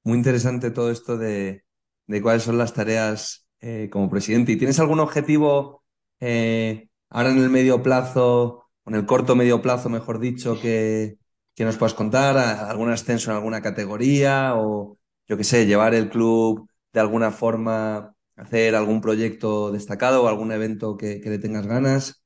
Muy 0.06 0.18
interesante 0.20 0.72
todo 0.72 0.92
esto 0.92 1.18
de, 1.18 1.66
de 2.08 2.24
cuáles 2.24 2.44
son 2.46 2.58
las 2.60 2.74
tareas 2.74 3.48
eh, 3.62 3.90
como 3.92 4.10
presidente. 4.10 4.54
¿Y 4.54 4.58
tienes 4.58 4.80
algún 4.80 5.02
objetivo 5.02 5.84
eh, 6.22 6.90
ahora 7.12 7.32
en 7.32 7.40
el 7.40 7.52
medio 7.52 7.84
plazo, 7.84 8.70
o 8.86 8.90
en 8.92 8.96
el 8.96 9.06
corto 9.08 9.36
medio 9.36 9.62
plazo, 9.64 9.90
mejor 9.90 10.20
dicho, 10.22 10.62
que, 10.62 11.18
que 11.56 11.66
nos 11.66 11.78
puedas 11.78 11.96
contar? 11.96 12.38
¿A- 12.38 12.72
¿Algún 12.72 12.92
ascenso 12.92 13.32
en 13.32 13.38
alguna 13.38 13.62
categoría? 13.64 14.56
O 14.56 14.98
yo 15.28 15.38
qué 15.38 15.46
sé, 15.46 15.68
llevar 15.68 15.96
el 15.96 16.10
club 16.10 16.70
de 16.94 17.02
alguna 17.02 17.32
forma, 17.32 18.16
hacer 18.38 18.76
algún 18.76 19.02
proyecto 19.02 19.72
destacado 19.74 20.24
o 20.24 20.30
algún 20.30 20.54
evento 20.54 20.98
que, 20.98 21.22
que 21.22 21.30
le 21.32 21.40
tengas 21.40 21.68
ganas. 21.68 22.24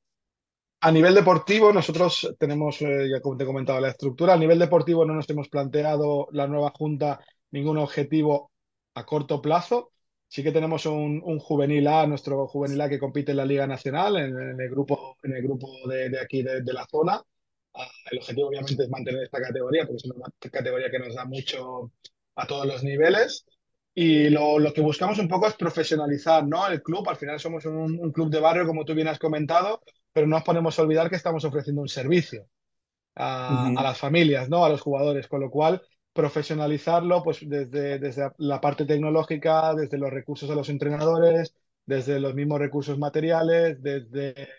A 0.82 0.92
nivel 0.92 1.14
deportivo, 1.16 1.74
nosotros 1.74 2.36
tenemos, 2.40 2.82
eh, 2.82 3.10
ya 3.12 3.22
como 3.22 3.36
te 3.38 3.44
he 3.44 3.48
comentado, 3.48 3.80
la 3.82 3.90
estructura. 3.90 4.34
A 4.34 4.38
nivel 4.38 4.60
deportivo 4.60 5.06
no 5.06 5.14
nos 5.14 5.30
hemos 5.30 5.50
planteado 5.50 6.28
la 6.32 6.48
nueva 6.48 6.72
junta 6.78 7.20
ningún 7.52 7.78
objetivo 7.78 8.52
a 8.96 9.06
corto 9.06 9.42
plazo. 9.42 9.92
Sí 10.28 10.44
que 10.44 10.52
tenemos 10.52 10.86
un, 10.86 11.22
un 11.24 11.40
juvenil 11.40 11.88
A, 11.88 12.06
nuestro 12.06 12.48
juvenil 12.48 12.80
A 12.82 12.90
que 12.90 13.00
compite 13.00 13.32
en 13.32 13.38
la 13.38 13.46
Liga 13.46 13.66
Nacional, 13.66 14.18
en, 14.18 14.38
en 14.40 14.62
el 14.62 14.70
grupo, 14.70 15.18
en 15.24 15.34
el 15.36 15.42
grupo 15.42 15.68
de, 15.88 16.10
de 16.10 16.20
aquí 16.20 16.44
de, 16.44 16.62
de 16.62 16.74
la 16.74 16.86
zona. 16.86 17.22
Ah, 17.74 17.88
el 18.12 18.20
objetivo 18.20 18.48
obviamente 18.50 18.84
es 18.84 18.90
mantener 18.90 19.24
esta 19.24 19.42
categoría, 19.42 19.84
porque 19.86 19.98
es 19.98 20.06
una 20.06 20.26
categoría 20.52 20.92
que 20.92 21.00
nos 21.00 21.16
da 21.16 21.26
mucho 21.26 21.92
a 22.36 22.46
todos 22.46 22.68
los 22.68 22.84
niveles. 22.84 23.46
Y 23.96 24.30
lo, 24.30 24.60
lo 24.60 24.72
que 24.72 24.82
buscamos 24.82 25.18
un 25.20 25.28
poco 25.28 25.48
es 25.48 25.56
profesionalizar, 25.56 26.48
¿no? 26.48 26.68
El 26.68 26.82
club, 26.84 27.10
al 27.10 27.18
final 27.18 27.40
somos 27.40 27.66
un, 27.66 28.00
un 28.00 28.12
club 28.12 28.30
de 28.30 28.40
barrio, 28.40 28.68
como 28.68 28.86
tú 28.86 28.94
bien 28.94 29.08
has 29.08 29.20
comentado, 29.20 29.82
pero 30.14 30.28
no 30.28 30.36
nos 30.36 30.46
podemos 30.46 30.78
olvidar 30.80 31.10
que 31.10 31.16
estamos 31.16 31.44
ofreciendo 31.44 31.82
un 31.82 31.90
servicio 31.90 32.46
a, 33.16 33.68
a 33.68 33.84
las 33.84 33.98
familias, 33.98 34.50
¿no? 34.50 34.64
A 34.64 34.70
los 34.70 34.82
jugadores, 34.82 35.28
con 35.28 35.42
lo 35.42 35.50
cual 35.50 35.82
profesionalizarlo 36.20 37.24
pues 37.24 37.40
desde, 37.48 38.00
desde 38.00 38.32
la 38.40 38.60
parte 38.62 38.86
tecnológica, 38.86 39.74
desde 39.74 39.98
los 39.98 40.10
recursos 40.12 40.50
a 40.50 40.56
los 40.56 40.70
entrenadores, 40.70 41.56
desde 41.86 42.20
los 42.20 42.34
mismos 42.36 42.60
recursos 42.60 42.98
materiales, 42.98 43.82
desde 43.82 44.50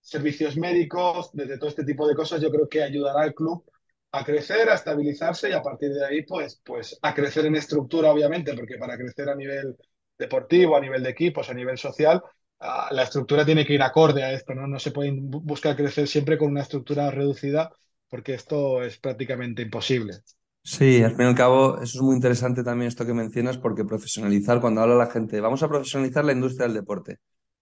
servicios 0.00 0.56
médicos, 0.56 1.30
desde 1.32 1.58
todo 1.58 1.68
este 1.70 1.84
tipo 1.84 2.08
de 2.08 2.14
cosas, 2.14 2.40
yo 2.40 2.50
creo 2.50 2.68
que 2.68 2.82
ayudará 2.82 3.22
al 3.22 3.34
club 3.34 3.64
a 4.12 4.24
crecer, 4.24 4.68
a 4.70 4.74
estabilizarse 4.74 5.50
y 5.50 5.52
a 5.52 5.62
partir 5.62 5.90
de 5.92 6.04
ahí 6.06 6.22
pues, 6.22 6.60
pues 6.64 6.98
a 7.02 7.14
crecer 7.14 7.46
en 7.46 7.56
estructura, 7.56 8.10
obviamente, 8.12 8.54
porque 8.54 8.78
para 8.78 8.96
crecer 8.96 9.28
a 9.28 9.34
nivel 9.36 9.76
deportivo, 10.18 10.76
a 10.76 10.80
nivel 10.80 11.02
de 11.02 11.10
equipos, 11.10 11.48
a 11.50 11.54
nivel 11.54 11.78
social, 11.78 12.22
ah, 12.60 12.88
la 12.92 13.04
estructura 13.04 13.44
tiene 13.44 13.64
que 13.64 13.74
ir 13.74 13.82
acorde 13.82 14.22
a 14.24 14.32
esto, 14.32 14.54
¿no? 14.54 14.66
No 14.66 14.78
se 14.78 14.90
puede 14.90 15.12
bu- 15.12 15.42
buscar 15.44 15.76
crecer 15.76 16.08
siempre 16.08 16.38
con 16.38 16.50
una 16.50 16.62
estructura 16.62 17.10
reducida 17.10 17.70
porque 18.08 18.34
esto 18.34 18.82
es 18.82 18.98
prácticamente 18.98 19.62
imposible. 19.62 20.14
Sí, 20.62 21.02
al 21.02 21.12
fin 21.12 21.26
y 21.26 21.28
al 21.28 21.34
cabo, 21.34 21.76
eso 21.76 21.98
es 21.98 22.02
muy 22.02 22.14
interesante 22.14 22.62
también 22.62 22.88
esto 22.88 23.06
que 23.06 23.14
mencionas, 23.14 23.56
porque 23.56 23.84
profesionalizar, 23.84 24.60
cuando 24.60 24.82
habla 24.82 24.94
la 24.94 25.10
gente, 25.10 25.40
vamos 25.40 25.62
a 25.62 25.68
profesionalizar 25.68 26.24
la 26.24 26.32
industria 26.32 26.66
del 26.66 26.76
deporte. 26.76 27.18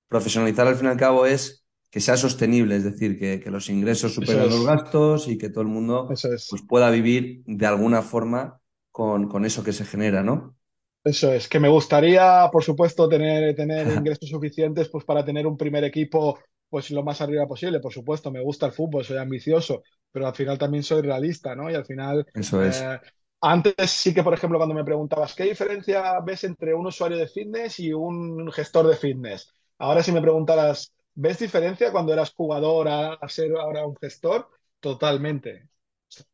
Profesionalizar 0.09 0.67
al 0.67 0.75
fin 0.77 0.87
y 0.87 0.91
al 0.91 0.97
cabo 0.97 1.27
es 1.27 1.65
que 1.91 2.01
sea 2.01 2.17
sostenible, 2.17 2.77
es 2.77 2.85
decir, 2.85 3.19
que, 3.19 3.41
que 3.41 3.51
los 3.51 3.71
ingresos 3.71 4.13
Eso 4.13 4.21
superen 4.21 4.49
los 4.49 4.67
gastos 4.67 5.29
y 5.29 5.39
que 5.39 5.49
todo 5.49 5.63
el 5.63 5.69
mundo 5.69 6.07
pues, 6.07 6.25
es, 6.25 6.49
pueda 6.69 6.91
vivir 6.91 7.43
de 7.47 7.67
alguna 7.67 8.03
forma 8.03 8.61
con, 8.91 9.29
con 9.29 9.45
eso 9.45 9.63
que 9.63 9.73
se 9.73 9.85
genera, 9.85 10.23
¿no? 10.23 10.57
eso 11.05 11.33
es. 11.33 11.49
Que 11.49 11.61
me 11.61 11.69
gustaría, 11.69 12.49
por 12.53 12.63
supuesto, 12.63 13.09
tener, 13.09 13.55
tener 13.55 13.87
ingresos 13.97 14.29
suficientes 14.29 14.89
pues 14.89 15.05
para 15.05 15.25
tener 15.25 15.47
un 15.47 15.57
primer 15.57 15.85
equipo 15.85 16.39
pues 16.69 16.91
lo 16.91 17.03
más 17.03 17.21
arriba 17.21 17.47
posible. 17.47 17.81
Por 17.81 17.93
supuesto, 17.93 18.31
me 18.31 18.41
gusta 18.43 18.67
el 18.67 18.73
fútbol, 18.73 19.05
soy 19.05 19.19
ambicioso, 19.19 19.83
pero 20.13 20.27
al 20.27 20.35
final 20.35 20.59
también 20.59 20.83
soy 20.83 21.03
realista, 21.03 21.55
¿no? 21.55 21.71
Y 21.71 21.75
al 21.75 21.85
final, 21.87 22.27
Eso 22.35 22.63
es. 22.63 22.89
eh, 22.89 22.99
antes 23.41 23.91
sí 23.91 24.13
que, 24.15 24.23
por 24.23 24.35
ejemplo, 24.35 24.59
cuando 24.59 24.75
me 24.75 24.85
preguntabas, 24.85 25.35
¿qué 25.35 25.45
diferencia 25.45 26.21
ves 26.21 26.45
entre 26.45 26.75
un 26.75 26.87
usuario 26.87 27.17
de 27.19 27.29
fitness 27.29 27.79
y 27.81 27.93
un 27.93 28.51
gestor 28.53 28.87
de 28.89 28.97
fitness? 28.97 29.53
Ahora 29.79 30.03
si 30.03 30.13
me 30.13 30.21
preguntaras, 30.23 30.93
¿ves 31.15 31.39
diferencia 31.39 31.93
cuando 31.93 32.13
eras 32.13 32.33
jugador 32.35 32.89
a, 32.89 33.13
a 33.15 33.29
ser 33.29 33.53
ahora 33.57 33.87
un 33.87 33.97
gestor? 33.97 34.49
Totalmente. 34.81 35.69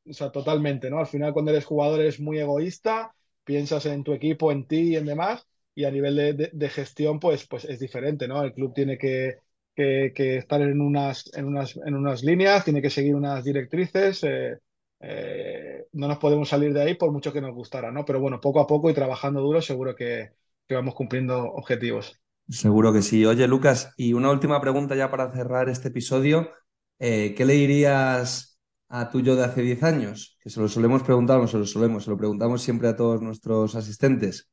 O 0.09 0.13
sea, 0.13 0.31
totalmente, 0.31 0.91
¿no? 0.91 0.99
Al 0.99 1.07
final, 1.07 1.33
cuando 1.33 1.51
eres 1.51 1.65
jugador, 1.65 2.01
eres 2.01 2.21
muy 2.21 2.39
egoísta, 2.39 3.15
piensas 3.45 3.87
en 3.87 4.05
tu 4.05 4.13
equipo, 4.13 4.53
en 4.53 4.67
ti 4.67 4.93
y 4.93 4.97
en 4.97 5.07
demás. 5.07 5.47
y 5.75 5.85
a 5.85 5.91
nivel 5.91 6.15
de, 6.17 6.51
de, 6.53 6.69
gestión, 6.71 7.19
pues, 7.21 7.47
pues 7.49 7.65
es 7.65 7.81
diferente, 7.81 8.29
¿no? 8.29 8.43
El 8.43 8.53
club 8.53 8.73
tiene 8.75 8.97
que, 8.99 9.39
que, 9.75 10.37
estar 10.37 10.63
en 10.63 10.81
unas, 10.81 11.31
en, 11.35 11.47
unas, 11.47 11.77
en 11.77 11.95
unas 11.95 12.23
líneas, 12.23 12.65
tiene 12.65 12.83
que 12.83 12.91
seguir 12.91 13.15
unas 13.15 13.45
directrices. 13.45 14.23
Eh, 14.25 14.59
eh, 15.01 15.87
no 15.93 16.09
nos 16.09 16.19
podemos 16.19 16.49
salir 16.49 16.73
de 16.73 16.83
ahí 16.83 16.95
por 16.95 17.11
mucho 17.13 17.33
que 17.33 17.41
nos 17.41 17.55
gustara, 17.55 17.91
¿no? 17.91 18.05
Pero 18.05 18.21
bueno, 18.21 18.41
poco 18.41 18.61
a 18.61 18.67
poco 18.67 18.89
y 18.91 18.95
trabajando 18.95 19.41
duro, 19.41 19.61
seguro 19.61 19.95
que, 19.95 20.33
vamos 20.71 20.95
cumpliendo 20.95 21.43
objetivos. 21.43 22.21
Seguro 22.49 22.93
que 22.93 23.03
sí. 23.03 23.25
Oye, 23.25 23.47
Lucas, 23.47 23.93
y 23.97 24.13
una 24.13 24.31
última 24.31 24.61
pregunta 24.61 24.95
ya 24.95 25.11
para 25.11 25.33
cerrar 25.33 25.69
este 25.69 25.89
episodio. 25.89 26.51
Eh, 26.99 27.35
¿Qué 27.37 27.45
le 27.45 27.55
dirías 27.55 28.61
a 28.89 29.11
tu 29.11 29.21
yo 29.21 29.35
de 29.35 29.45
hace 29.45 29.63
10 29.63 29.83
años? 29.83 30.39
Que 30.41 30.51
se 30.51 30.61
lo 30.61 30.69
solemos 30.69 31.03
preguntar, 31.03 31.41
no 31.41 31.49
se 31.49 31.59
lo 31.59 31.67
solemos, 31.67 32.05
se 32.05 32.11
lo 32.11 32.17
preguntamos 32.17 32.63
siempre 32.63 32.89
a 32.89 32.97
todos 32.97 33.21
nuestros 33.23 33.75
asistentes. 33.75 34.49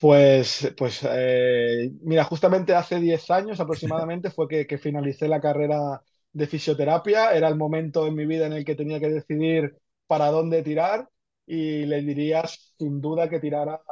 Pues, 0.00 0.72
pues 0.78 1.00
eh, 1.04 1.90
mira, 2.00 2.24
justamente 2.24 2.74
hace 2.74 2.98
10 2.98 3.30
años 3.30 3.60
aproximadamente 3.60 4.30
fue 4.30 4.48
que, 4.48 4.78
finalicé 4.78 5.28
la 5.28 5.42
carrera 5.42 6.02
de 6.32 6.46
fisioterapia. 6.46 7.32
Era 7.34 7.48
el 7.48 7.56
momento 7.56 8.06
en 8.06 8.14
mi 8.14 8.24
vida 8.24 8.46
en 8.46 8.54
el 8.54 8.64
que 8.64 8.74
tenía 8.74 8.98
que 8.98 9.10
decidir 9.10 9.76
para 10.06 10.28
dónde 10.28 10.62
tirar 10.62 11.06
y 11.46 11.84
le 11.84 12.00
diría 12.00 12.44
sin 12.78 13.00
duda 13.02 13.28
que 13.28 13.40
tirara 13.40 13.82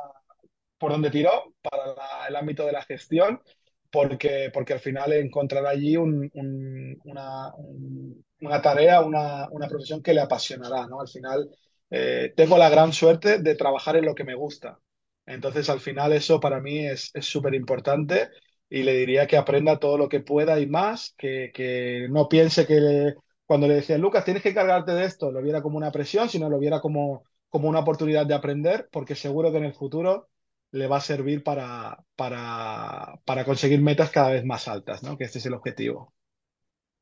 por 0.79 0.93
donde 0.93 1.11
tiró, 1.11 1.53
para 1.61 2.27
el 2.29 2.37
ámbito 2.37 2.65
de 2.65 2.73
la 2.73 2.83
gestión, 2.83 3.43
porque, 3.91 4.51
porque 4.55 4.73
al 4.75 4.81
final 4.81 5.13
encontrar 5.13 5.67
allí 5.67 5.97
un, 5.99 6.31
un, 6.35 7.01
una, 7.05 7.53
una, 8.41 8.63
tarea, 8.63 9.03
una, 9.03 9.49
una, 9.51 9.69
profesión 9.69 10.03
que 10.03 10.15
le 10.15 10.23
apasionará. 10.23 10.87
¿no? 10.87 11.01
Al 11.01 11.09
final 11.09 11.51
eh, 11.91 12.33
tengo 12.37 12.57
la 12.57 12.71
gran 12.71 12.93
suerte 12.95 13.41
de 13.41 13.55
trabajar 13.57 13.97
en 13.97 14.07
lo 14.07 14.15
que 14.15 14.25
me 14.25 14.35
gusta. 14.35 14.79
Entonces, 15.29 15.69
al 15.71 15.81
final 15.81 16.13
eso 16.13 16.41
para 16.41 16.61
mí 16.61 16.87
es 16.87 17.13
súper 17.21 17.55
importante 17.55 18.31
y 18.71 18.83
le 18.83 18.95
diría 18.95 19.27
que 19.27 19.37
aprenda 19.37 19.79
todo 19.79 19.97
lo 19.97 20.09
que 20.09 20.21
pueda 20.21 20.61
y 20.61 20.67
más, 20.67 21.15
que, 21.17 21.51
que 21.55 22.07
no 22.11 22.29
piense 22.29 22.67
que 22.67 22.81
le, 22.81 23.15
cuando 23.47 23.67
le 23.67 23.75
decía, 23.77 23.97
Lucas, 23.99 24.25
tienes 24.25 24.43
que 24.43 24.55
cargarte 24.55 24.93
de 24.93 25.07
esto, 25.07 25.31
lo 25.31 25.43
viera 25.43 25.63
como 25.63 25.79
una 25.79 25.91
presión, 25.91 26.29
sino 26.29 26.51
lo 26.51 26.59
viera 26.59 26.81
como, 26.81 27.25
como 27.49 27.69
una 27.69 27.81
oportunidad 27.81 28.27
de 28.27 28.35
aprender, 28.35 28.89
porque 28.93 29.15
seguro 29.15 29.51
que 29.51 29.59
en 29.59 29.65
el 29.65 29.75
futuro 29.75 30.29
le 30.71 30.87
va 30.87 30.99
a 30.99 31.01
servir 31.01 31.43
para, 31.43 32.05
para, 32.15 33.19
para 33.25 33.45
conseguir 33.45 33.81
metas 33.81 34.11
cada 34.11 34.31
vez 34.31 34.45
más 34.45 34.69
altas, 34.69 35.03
¿no? 35.03 35.17
Que 35.17 35.25
este 35.25 35.39
es 35.39 35.47
el 35.47 35.55
objetivo. 35.55 36.13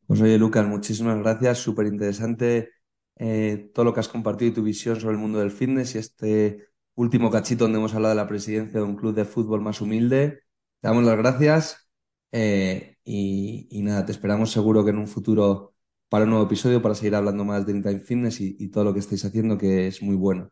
Pues 0.07 0.21
oye, 0.21 0.39
Lucas, 0.39 0.65
muchísimas 0.65 1.19
gracias. 1.19 1.59
Súper 1.59 1.87
interesante 1.87 2.71
eh, 3.17 3.71
todo 3.75 3.87
lo 3.87 3.93
que 3.93 4.01
has 4.01 4.09
compartido 4.09 4.53
y 4.53 4.55
tu 4.55 4.63
visión 4.63 5.01
sobre 5.01 5.15
el 5.15 5.21
mundo 5.21 5.41
del 5.41 5.51
fitness 5.51 5.97
y 5.97 5.99
este 5.99 6.69
último 6.97 7.31
cachito 7.31 7.65
donde 7.65 7.79
hemos 7.79 7.95
hablado 7.95 8.15
de 8.15 8.21
la 8.23 8.29
presidencia 8.29 8.81
de 8.81 8.87
un 8.87 8.97
club 8.97 9.15
de 9.15 9.25
fútbol 9.25 9.61
más 9.61 9.81
humilde. 9.81 10.41
Te 10.81 10.89
damos 10.89 11.05
las 11.05 11.17
gracias 11.17 11.89
eh, 12.33 12.97
y, 13.05 13.81
nada, 13.83 14.05
te 14.05 14.13
esperamos 14.13 14.51
seguro 14.51 14.85
que 14.85 14.91
en 14.91 14.99
un 14.99 15.07
futuro 15.07 15.75
para 16.09 16.25
un 16.25 16.31
nuevo 16.31 16.47
episodio 16.47 16.83
para 16.83 16.95
seguir 16.95 17.15
hablando 17.15 17.45
más 17.45 17.67
de 17.67 17.73
Anytime 17.73 18.01
Fitness 18.01 18.41
y, 18.41 18.71
todo 18.71 18.85
lo 18.85 18.93
que 18.93 19.01
estáis 19.01 19.25
haciendo 19.25 19.59
que 19.59 19.87
es 19.87 20.03
muy 20.03 20.17
bueno. 20.17 20.51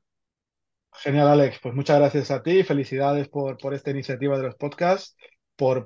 Genial, 0.93 1.29
Alex. 1.29 1.59
Pues 1.63 1.75
muchas 1.75 1.99
gracias 1.99 2.31
a 2.31 2.43
ti. 2.43 2.63
Felicidades 2.63 3.29
por, 3.29 3.59
esta 3.75 3.91
iniciativa 3.91 4.37
de 4.37 4.45
los 4.45 4.55
podcasts, 4.55 5.17
por, 5.57 5.85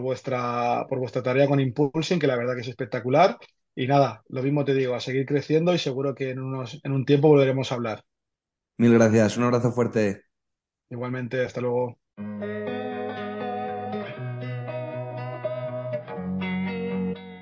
vuestra, 0.00 0.86
por 0.88 0.98
vuestra 0.98 1.22
tarea 1.22 1.46
con 1.46 1.60
Impulsing, 1.60 2.18
que 2.18 2.26
la 2.26 2.36
verdad 2.36 2.54
que 2.54 2.62
es 2.62 2.68
espectacular. 2.68 3.36
Y 3.74 3.86
nada, 3.86 4.22
lo 4.28 4.42
mismo 4.42 4.64
te 4.64 4.74
digo, 4.74 4.94
a 4.94 5.00
seguir 5.00 5.26
creciendo 5.26 5.72
y 5.72 5.78
seguro 5.78 6.14
que 6.14 6.30
en, 6.30 6.40
unos, 6.40 6.80
en 6.82 6.92
un 6.92 7.04
tiempo 7.04 7.28
volveremos 7.28 7.70
a 7.70 7.76
hablar. 7.76 8.04
Mil 8.78 8.94
gracias. 8.94 9.36
Un 9.36 9.44
abrazo 9.44 9.72
fuerte. 9.72 10.22
Igualmente, 10.88 11.44
hasta 11.44 11.60
luego. 11.60 11.98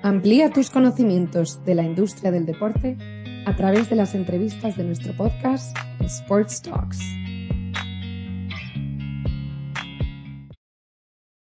Amplía 0.03 0.51
tus 0.51 0.69
conocimientos 0.69 1.63
de 1.65 1.75
la 1.75 1.83
industria 1.83 2.31
del 2.31 2.45
deporte 2.45 2.97
a 3.45 3.55
través 3.55 3.89
de 3.89 3.95
las 3.95 4.15
entrevistas 4.15 4.75
de 4.77 4.83
nuestro 4.83 5.15
podcast 5.15 5.77
Sports 5.99 6.61
Talks. 6.61 6.99